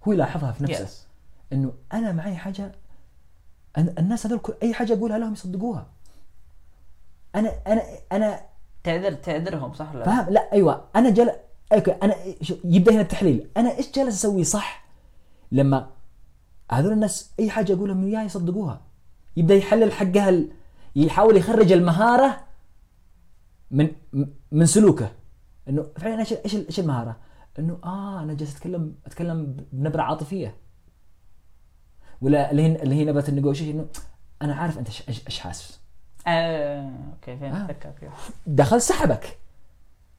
[0.09, 0.85] هو يلاحظها في نفسه.
[0.85, 1.07] yes
[1.53, 2.73] إنه أنا معي حاجة
[3.79, 5.87] أن- الناس هذول كل- أي حاجة أقولها لهم يصدقوها.
[7.35, 7.83] أنا أنا
[8.13, 8.41] أنا
[8.85, 10.85] تعذر تعذرهم صح ولا لا؟ فاهم؟ لا أيوه.
[10.97, 11.31] أنا جل
[11.73, 12.15] okay أنا
[12.65, 13.51] يبدأ هنا التحليل.
[13.57, 14.85] أنا إيش جالس أسوي صح
[15.53, 15.87] لما
[16.71, 18.81] هذول الناس أي حاجة اقولهم إياها يصدقوها.
[19.37, 20.53] يبدأ يحلل حقها ال...
[20.97, 22.45] يحاول يخرج المهارة
[23.71, 23.91] من
[24.53, 25.11] من سلوكه.
[25.69, 27.17] إنه فعلا إيش إيش إيش المهارة؟
[27.59, 30.57] إنه آه أنا جالس أتكلم أتكلم بنبرة عاطفية.
[32.21, 33.87] ولا اللي هي اللي هي نبرة ال negotiation إنه
[34.43, 35.81] أنا عارف أنت إيش إيش حاسس
[36.27, 37.87] آه، okay فهمت.
[37.87, 38.11] آه.
[38.47, 39.39] دخل سحبك.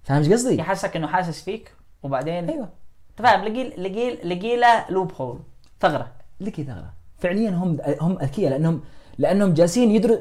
[0.03, 1.73] فاهم إيش قصدي؟ يحسك إنه حاسس فيك
[2.03, 2.69] وبعدين أيوه.
[3.09, 5.39] انت فاهم لقي لقي لقي له loophole.
[5.79, 6.11] ثغرة.
[6.39, 8.81] لك ثغره فعليا هم هم أذكياء لأنهم
[9.17, 10.19] لأنهم جالسين يدرس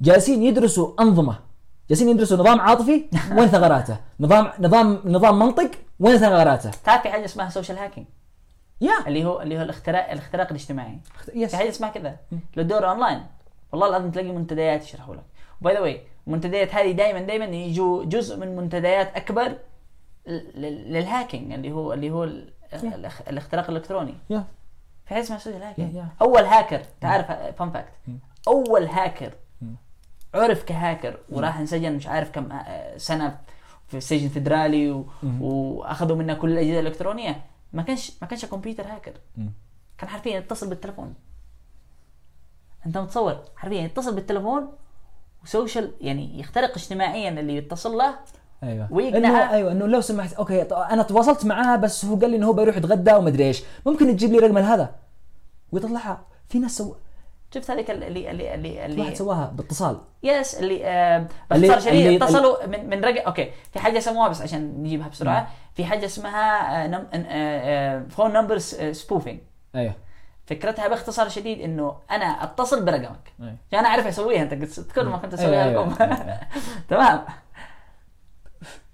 [0.00, 1.38] جالسين يدرسوا أنظمة.
[1.88, 3.96] جالسين يدرسوا نظام عاطفي وين ثغراته.
[4.20, 6.70] نظام نظام نظام منطق وين ثغراته.
[6.84, 8.06] تعرف في حاجة اسمها social hacking
[8.80, 8.92] yeah.
[9.06, 10.98] اللي هو اللي هو الاختراق الاختراق الاجتماعي.
[11.34, 11.50] yes.
[11.50, 12.16] في حاجة اسمها كذا.
[12.56, 13.22] لو دور اونلاين
[13.72, 15.24] والله العظيم تلاقي منتديات يشرحوا لك.
[15.60, 19.52] و by the way المنتديات هذه دائما دائما يجوا جزء من منتديات أكبر
[20.56, 24.14] لل hacking اللي هو اللي هو ال- الاخ- الاختراق الإلكتروني.
[24.30, 24.44] yeah.
[25.04, 26.08] في حاجة اسمها social hacking yeah- yeah.
[26.22, 27.26] أول هاكر تعرف
[27.58, 27.92] fun fact
[28.48, 29.34] أول هاكر.
[30.34, 33.38] عرف كهاكر وراح انسجن مش عارف كم آه، سنة
[33.88, 35.06] في سجن فدرالي و...
[35.22, 35.42] مم.
[35.42, 39.52] وأخذوا منه كل الأجهزة الإلكترونية ما كانش ما كانش computer hacker مم.
[39.98, 41.14] كان حرفيا يتصل بالتلفون
[42.86, 44.72] أنت متصور حرفيا يتصل بالتلفون
[45.42, 48.14] و social يعني يخترق اجتماعيا اللي يتصل له
[48.68, 48.88] أيوه.
[48.92, 52.46] ويقنعها- انه أيوه إنه لو سمحت okay أنا تواصلت معاه بس هو قال لي إنه
[52.46, 53.62] هو بيروح يتغدى ومدري إيش.
[53.86, 54.90] ممكن تجيب لي رقم هذا
[55.72, 56.20] ويطلعها.
[56.48, 56.94] في ناس سو...
[57.54, 59.98] شفت هذيك اللي اللي اللي في واحد اللي سواها باتصال.
[60.22, 64.28] yes اللي آه اللي- باختصار شديد اللي- اتصلوا من من رقم okay في حاجة سموها
[64.28, 65.48] بس عشان نجيبها بسرعة.
[65.74, 66.84] في حاجة اسمها
[67.14, 68.58] آه، phone number
[68.92, 69.40] spoofing
[69.74, 69.94] أيوه.
[70.46, 73.32] فكرتها باختصار شديد إنه أنا أتصل برقمك.
[73.40, 73.56] أيوة.
[73.68, 75.94] عشان أنا أعرف أسويها أنت قلت كل ما كنت أسويها أيوة.
[76.90, 77.20] تمام.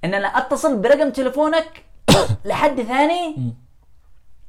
[0.05, 1.85] إن أنا أتصل برقم تليفونك
[2.45, 3.55] لحد ثاني.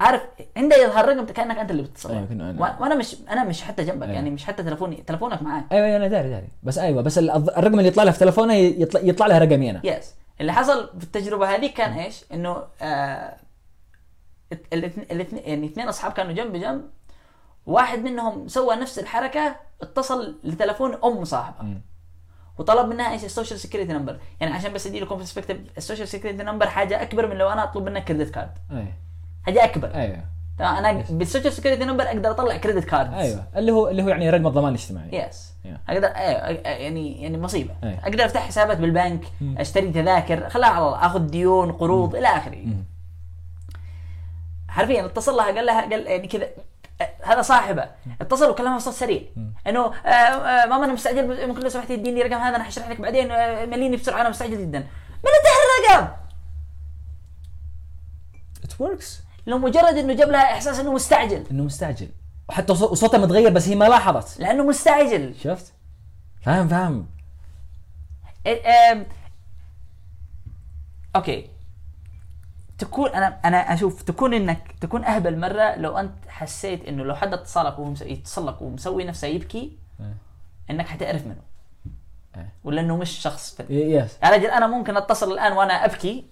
[0.02, 0.22] عارف
[0.58, 4.16] عنده يظهر رقم كأنك أنت اللي بتتصل أيوة، وأنا مش أنا مش حتى جنبك أيوة.
[4.16, 5.66] يعني مش حتى تلفوني تلفونك معاك.
[5.72, 6.48] أيوه أيوة، أنا داري داري.
[6.64, 9.82] بس أيوه بس ال- الرقم اللي يطلع له في تلفونه يطلع, يطلع لها رقمي أنا.
[9.84, 13.38] يس اللي حصل في التجربة هذه كان إيش؟ إنه آه
[14.74, 16.82] الاثنين يعني اثنين أصحاب كانوا جنب جنب.
[17.66, 21.68] واحد منهم سوى نفس الحركة اتصل لتلفون أم صاحبه.
[22.58, 26.08] وطلب منها إيش؟ ال social security number يعني عشان بس أدي لكم perspective ال social
[26.08, 28.94] security number حاجة أكبر من لو أنا أطلب منك credit card أيوه.
[29.44, 29.96] حاجة أكبر.
[29.96, 30.26] أيوه.
[30.60, 33.44] تمام؟ أنا بال social security number أقدر أطلع credit card أيوه.
[33.56, 35.90] اللي هو اللي هو يعني رقم الضمان الاجتماعي yes Yeah.
[35.90, 36.62] أقدر أيوة.
[36.68, 37.74] يعني يعني مصيبة.
[37.84, 38.00] أيوة.
[38.04, 39.58] أقدر أفتح حسابات بالبنك مم.
[39.58, 41.06] أشتري تذاكر خلاها على الله.
[41.06, 42.66] آخذ ديون قروض إلى آخره.
[44.68, 46.48] حرفيا اتصل لها قال لها قال يعني كذا.
[47.24, 47.90] هذا صاحبه.
[48.22, 49.22] اتصل وكلمها بصوت سريع.
[49.68, 53.02] إنه آه، آه، ماما أنا مستعجل ممكن لو سمحتي تديني رقم هذا أنا حشرح لك
[53.02, 54.80] بعدين آه، مليني بسرعة أنا مستعجل جدا.
[54.80, 56.12] من انتهى الرقم؟
[58.64, 61.44] ات وركس لمجرد إنه جاب لها إحساس إنه مستعجل.
[61.52, 62.10] إنه مستعجل.
[62.50, 64.40] وحتى صو- صوته متغير بس هي ما لاحظت.
[64.40, 65.36] لأنه مستعجل.
[65.44, 65.74] شفت؟
[66.42, 67.08] فاهم فاهم.
[68.46, 69.08] إيه،
[71.16, 71.50] أوكي.
[72.82, 77.34] تكون أنا أنا أشوف تكون إنك تكون أهبل مرة لو أنت حسيت إنه لو حد
[77.34, 80.14] اتصلك وهو مس- يتصل لك ومسوي نفسه يبكي إيه.
[80.70, 81.42] إنك حتعرف منه
[82.38, 82.54] إيه.
[82.64, 83.58] ولا إنه مش شخص.
[83.70, 86.26] يس يا رجل أنا ممكن أتصل الآن وأنا أبكي.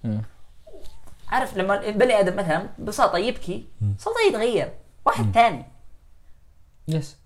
[1.28, 3.66] عارف لما البني آدم مثلا ببساطة يبكي.
[3.98, 4.72] صوته يتغير
[5.06, 5.64] واحد ثاني
[6.88, 7.16] يس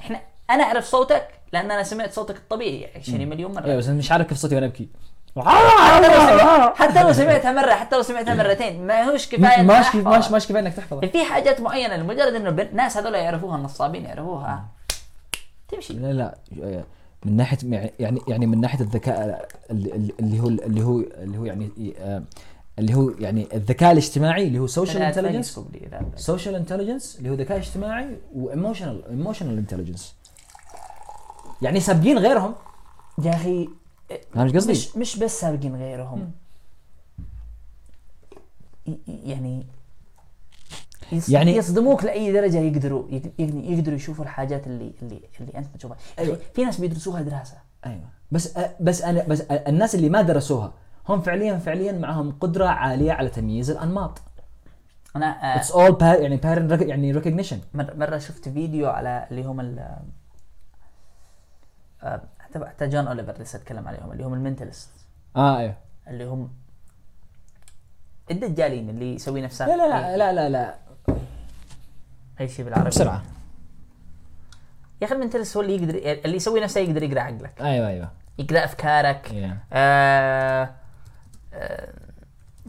[0.00, 4.12] إحنا أنا أعرف صوتك لأن أنا سمعت صوتك الطبيعي 20 مليون مرة بس أنا مش
[4.12, 4.88] عارف كيف صوتي وأنا أبكي
[5.38, 9.94] حتى لو سمعت- حتى لو سمعتها مرة حتى لو سمعتها مرتين ما هوش كفاية ماش.
[9.96, 14.64] ماش ماش كفاية إنك تحفظه في حاجات معينة لمجرد إنه الناس هذول يعرفوها النصابين يعرفوها.
[15.68, 15.92] تمشي.
[15.92, 16.34] لا لا
[17.24, 17.58] من ناحيه
[17.98, 21.70] يعني يعني من ناحية الذكاء اللي اللي هو اللي هو اللي هو يعني
[22.00, 22.22] آه،
[22.78, 25.60] اللي هو يعني الذكاء الاجتماعي اللي هو social intelligence.
[26.16, 30.14] social intelligence اللي هو ذكاء اجتماعي و emotional emotional intelligence
[31.62, 32.54] يعني سابقين غيرهم.
[33.24, 33.68] يا أخي
[34.34, 36.32] فاهم إيش قصدي؟ مش مش بس سابقين غيرهم.
[39.08, 39.66] يعني
[41.28, 45.76] يعني- يصدموك لأي درجة يقدروا يق- يق- يقدروا يشوفوا الحاجات اللي اللي اللي أنت ما
[45.78, 46.38] تشوفها أيوة.
[46.54, 47.56] في ناس بيدرسوها دراسة.
[47.86, 48.08] أيوه.
[48.32, 50.72] بس بس أنا بس الناس اللي ما درسوها
[51.08, 54.18] هم فعليا فعليا معهم قدرة عالية على تمييز الأنماط.
[55.16, 59.96] أنا اتس اول يعني بارن يعني ريكوجنيشن مره شفت فيديو على اللي هم ال
[62.50, 64.90] حتى حتى جون أوليفر لسه أتكلم عليهم اللي هم المنتالست
[65.36, 65.74] آه أيوه
[66.08, 66.50] اللي هم
[68.30, 69.66] الدجالين اللي يسوي نفسه.
[69.66, 70.74] لا لا لا لا لا, لا.
[72.40, 72.88] أي شيء بالعربي.
[72.88, 73.22] بسرعة.
[75.00, 77.60] يا أخي ال mentalist هو اللي يقدر اللي يسوي نفسه يقدر يقرأ عقلك.
[77.60, 78.10] أيوه أيوه.
[78.38, 79.28] يقرأ أفكارك.
[79.28, 79.56] Yeah.
[79.72, 80.70] آه
[81.54, 81.92] آه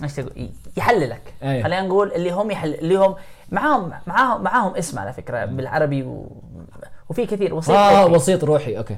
[0.04, 1.34] إيش تقول؟ يحللك.
[1.44, 1.64] أيوة.
[1.64, 3.16] خلينا نقول اللي هم يحل اللي هم
[3.50, 6.42] معاهم معاهم معاهم اسم على فكرة بالعربي و...
[7.10, 8.16] وفي كثير وسيط آه روحي.
[8.16, 8.78] وسيط روحي.
[8.78, 8.98] أوكي.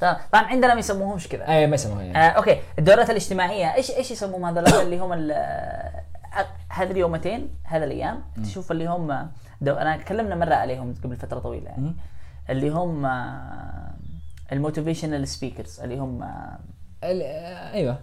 [0.00, 1.48] طبعا طبعاً عندنا ما يسموهمش كذا.
[1.48, 2.60] اي ما يسموها يعني آه أوكي.
[2.78, 6.02] الدورات الاجتماعية إيش إيش يسموهم هذول؟ اللي هم آه،
[6.68, 8.22] هذه اليومتين هذا الأيام.
[8.44, 9.30] تشوف اللي هم
[9.60, 11.96] دو أنا تكلمنا مرة عليهم قبل فترة طويلة يعني.
[12.50, 13.06] اللي هم
[14.52, 16.58] الموتيفيشنال سبيكرز اللي هم آه،
[17.04, 17.98] آه، أيوه.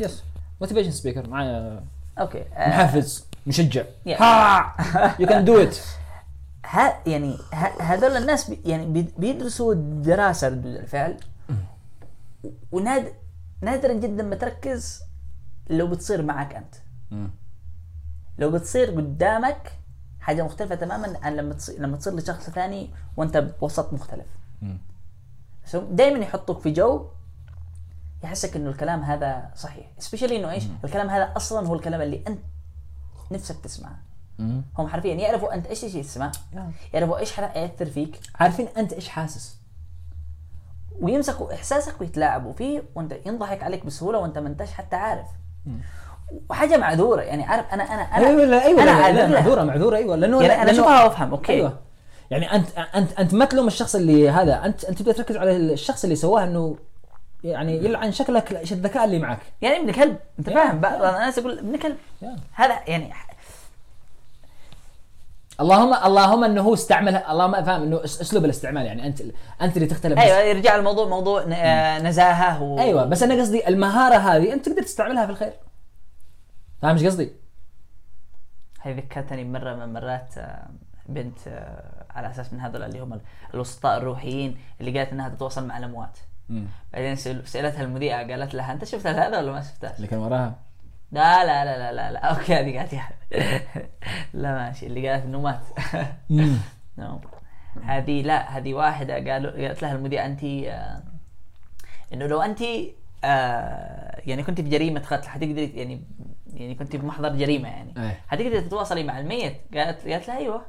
[0.00, 0.24] يس
[0.60, 1.84] موتيفيشن سبيكر معايا
[2.18, 2.44] أوكي.
[2.56, 3.82] آه، محفز مشجع.
[5.18, 5.76] يو كان دو ات
[6.70, 7.38] ها يعني
[7.80, 11.16] هذول الناس بي يعني بي- بيدرسوا دراسة ردود الفعل.
[12.72, 13.12] وناد
[13.62, 15.00] نادرا جدا ما تركز
[15.70, 16.74] لو بتصير معك أنت.
[18.38, 19.72] لو بتصير قدامك
[20.20, 24.26] حاجة مختلفة تماما عن لما تصير لما تصير لشخص ثاني وأنت بوسط مختلف.
[25.74, 27.06] دائما يحطوك في جو
[28.24, 29.86] يحسك إنه الكلام هذا صحيح.
[29.98, 32.38] سبيشالي إنه إيش؟ الكلام هذا أصلا هو الكلام اللي أنت
[33.32, 33.98] نفسك تسمعه.
[34.78, 36.32] هم حرفيا يعرفوا أنت إيش تجي تسمع.
[36.94, 38.20] يعرفوا إيش حيأثر فيك.
[38.34, 39.58] عارفين أنت إيش حاسس.
[41.00, 45.26] ويمسكوا إحساسك ويتلاعبوا فيه وأنت ينضحك عليك بسهولة وأنت ما أنتش حتى عارف.
[46.50, 47.22] وحاجة معذورة.
[47.22, 49.40] يعني عارف أنا أنا أنا أيوه لا أيوه أنا لا, لا.
[49.40, 51.30] معذورة معذورة أيوه لأنه يعني أنا اشوفها وأفهم.
[51.30, 51.52] أوكي.
[51.52, 51.78] أيوه.
[52.30, 54.64] يعني انت انت أنت ما تلوم الشخص اللي هذا.
[54.64, 56.76] انت أنت تبدا تركز على الشخص اللي سواه إنه
[57.44, 59.38] يعني يلعن شكلك إيش الذكاء اللي معك.
[59.62, 60.80] يعني ابن كلب أنت فاهم.
[60.80, 61.10] بعض يا.
[61.10, 61.96] الناس يقول ابن كلب.
[62.52, 63.12] هذا يعني
[65.60, 69.22] اللهم اللهم انه هو استعملها اللهم فاهم انه اسلوب الاستعمال يعني انت
[69.62, 72.78] انت اللي تختلف أيوه يرجع الموضوع موضوع آه، نزاهة و...
[72.78, 75.52] أيوه بس أنا قصدي المهارة هذه أنت تقدر تستعملها في الخير.
[76.82, 77.32] فاهم إيش قصدي؟
[78.80, 80.68] هذه ذكرتني مرة من مرات آه،
[81.06, 83.20] بنت آه، على أساس من هذول اللي هم ال-
[83.54, 86.18] الوسطاء الروحيين اللي قالت إنها تتواصل مع الأموات.
[86.92, 90.54] بعدين سألتها المذيعة قالت لها أنت شفت هذا ولا ما شفته؟ اللي كان وراها.
[91.12, 92.18] لا لا لا لا لا, لا.
[92.30, 92.94] أوكي هذه قالت
[94.34, 94.86] لا ماشي.
[94.86, 95.60] اللي قالت إنه مات.
[96.96, 97.20] نعم.
[97.84, 101.02] هذه لا هذه واحدة قالوا قالت لها المذيعه انت آه،
[102.12, 102.62] إنه لو انت
[103.24, 106.04] آه يعني كنت في جريمة قتل حتقدري يعني
[106.54, 107.94] يعني كنت بمحضر جريمة يعني.
[107.96, 108.20] أيه.
[108.28, 110.66] حتقدري تتواصلي مع الميت؟ قالت قالت لها أيوه.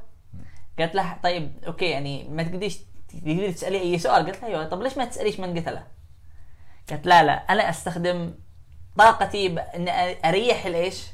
[0.78, 2.78] قالت لها طيب أوكي يعني ما تقدريش
[3.08, 4.64] تقدري تسألي أي سؤال؟ قالت لها أيوه.
[4.68, 5.82] طب ليش ما تسأليش من قتله؟
[6.90, 8.34] قالت لا لا أنا أستخدم
[8.98, 9.88] طاقتي بان
[10.24, 11.06] أريح الايش؟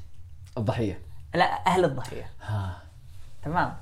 [0.59, 1.03] الضحية.
[1.35, 2.31] لا أهل الضحية.
[2.43, 2.83] ها.
[3.45, 3.77] تمام.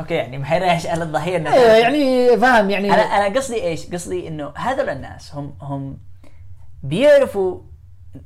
[0.00, 3.86] أوكي يعني ما حيريحش أهل الضحية إنه- أيوه يعني فاهم يعني أنا أنا قصدي إيش؟
[3.86, 5.98] قصدي إنه هذول الناس هم هم
[6.82, 7.60] بيعرفوا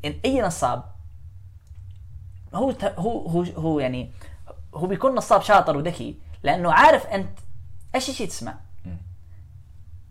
[0.05, 0.85] إن أي نصاب
[2.55, 4.13] هو هو هو هو يعني
[4.75, 7.39] هو بيكون نصاب شاطر وذكي لأنه عارف أنت
[7.95, 8.55] إيش الشيء تسمع.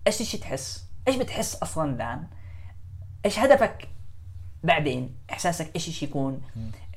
[0.07, 2.27] إيش الشيء تحس؟ إيش بتحس أصلا الآن؟
[3.25, 3.87] إيش هدفك؟
[4.63, 6.41] بعدين إحساسك إيش الشيء يكون؟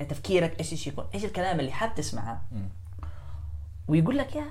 [0.08, 2.42] تفكيرك إيش الشيء يكون؟ إيش الكلام اللي حاب تسمعه
[3.88, 4.50] ويقول لك اياه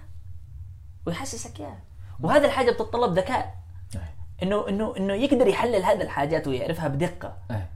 [1.05, 1.77] ويحسسك اياه
[2.19, 3.55] وهذه الحاجة بتتطلب ذكاء.
[3.95, 4.15] أيه.
[4.43, 7.37] إنه إنه إنه يقدر يحلل هذه الحاجات ويعرفها بدقة.
[7.51, 7.69] أيه.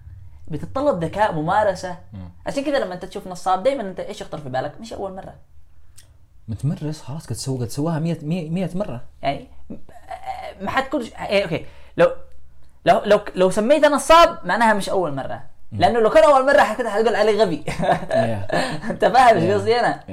[0.47, 1.99] بتتطلب ذكاء ممارسة.
[2.45, 5.36] عشان كذا لما أنت تشوف نصاب دائما أنت إيش يخطر في بالك؟ مش أول مرة.
[6.47, 9.03] متمرس خلاص قد سوى قد سواها 100 100 مرة.
[9.21, 9.47] يعني
[10.61, 11.65] ما حتكون إيه أوكي.
[11.97, 12.15] لو
[12.86, 15.43] لو لو لو سميته نصاب معناها مش أول مرة.
[15.71, 17.63] لأنه لو كان أول مرة كنت حتقول عليه غبي.
[18.91, 19.51] أنت فاهم إيش.
[19.53, 20.03] قصدي أنا.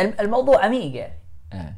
[0.00, 1.74] الم- الموضوع عميق يعني.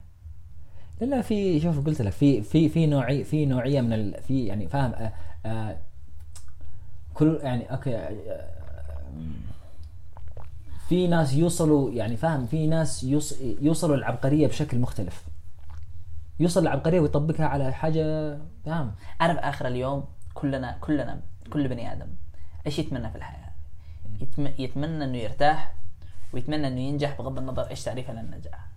[1.00, 4.46] لا لا في شوف قلت لك في في في نوعي في نوعية من ال في
[4.46, 5.12] يعني فاهم آه
[5.46, 5.76] آه
[7.14, 8.48] كل يعني أوكي آه
[10.88, 15.22] في ناس يوصلوا يعني فاهم في ناس يوص يوصلوا للعبقريه بشكل مختلف.
[16.40, 21.20] يوصل العبقريه ويطبقها على حاجة فاهم عارف آخر اليوم كلنا كلنا
[21.52, 22.06] كل بني آدم
[22.66, 23.48] إيش يتمنى في الحياة؟
[24.20, 25.74] يتم يتمنى إنه يرتاح
[26.32, 28.68] ويتمنى إنه ينجح بغض النظر إيش تعريفه للنجاح.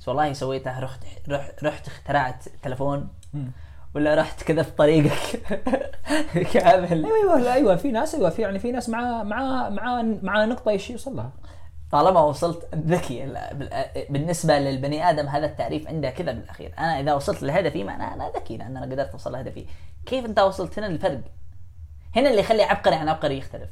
[0.00, 3.08] بس والله سويتها رحت رحت رحت اخترعت تلفون
[3.94, 5.40] ولا رحت كذا في طريقك؟
[6.52, 7.06] كامل.
[7.06, 10.90] أيوه أيوه في ناس أيوه في يعني في ناس مع مع مع مع نقطة إيش
[10.90, 11.32] يوصل لها.
[11.90, 13.32] طالما وصلت ذكي
[14.10, 16.74] بالنسبة للبني آدم هذا التعريف عنده كذا بالأخير.
[16.78, 19.66] أنا إذا وصلت لهدفي معناه أنا ذكي لأن أنا قدرت أوصل لهدفي.
[20.06, 21.20] كيف أنت وصلت؟ هنا الفرق.
[22.16, 23.70] هنا اللي يخلي عبقري عن عبقري يختلف.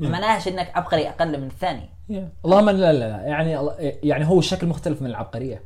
[0.00, 1.90] ما معناهاش إنك عبقري أقل من الثاني.
[2.44, 3.70] اللهم لا لا يعني
[4.02, 5.62] يعني هو شكل مختلف من العبقرية.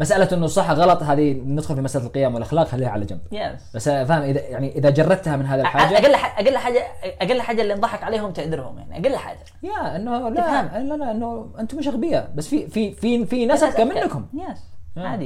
[0.00, 3.20] مسألة إنه صح غلط هذه ندخل في مسألة القيم والأخلاق خليها على جنب.
[3.32, 6.82] يس بس فاهم إذا يعني إذا جردتها من هذه الحاجة أقل أقل حاجة
[7.20, 9.38] أقل حاجة اللي انضحك عليهم تعذرهم يعني أقل حاجة.
[9.62, 10.88] يا إنه لا تفهم.
[10.88, 14.26] لا لا إنه أنتم مش اغبياء بس في في في في ناس اذكى منكم.
[14.34, 14.58] يس
[14.96, 15.00] آه.
[15.00, 15.18] عادي.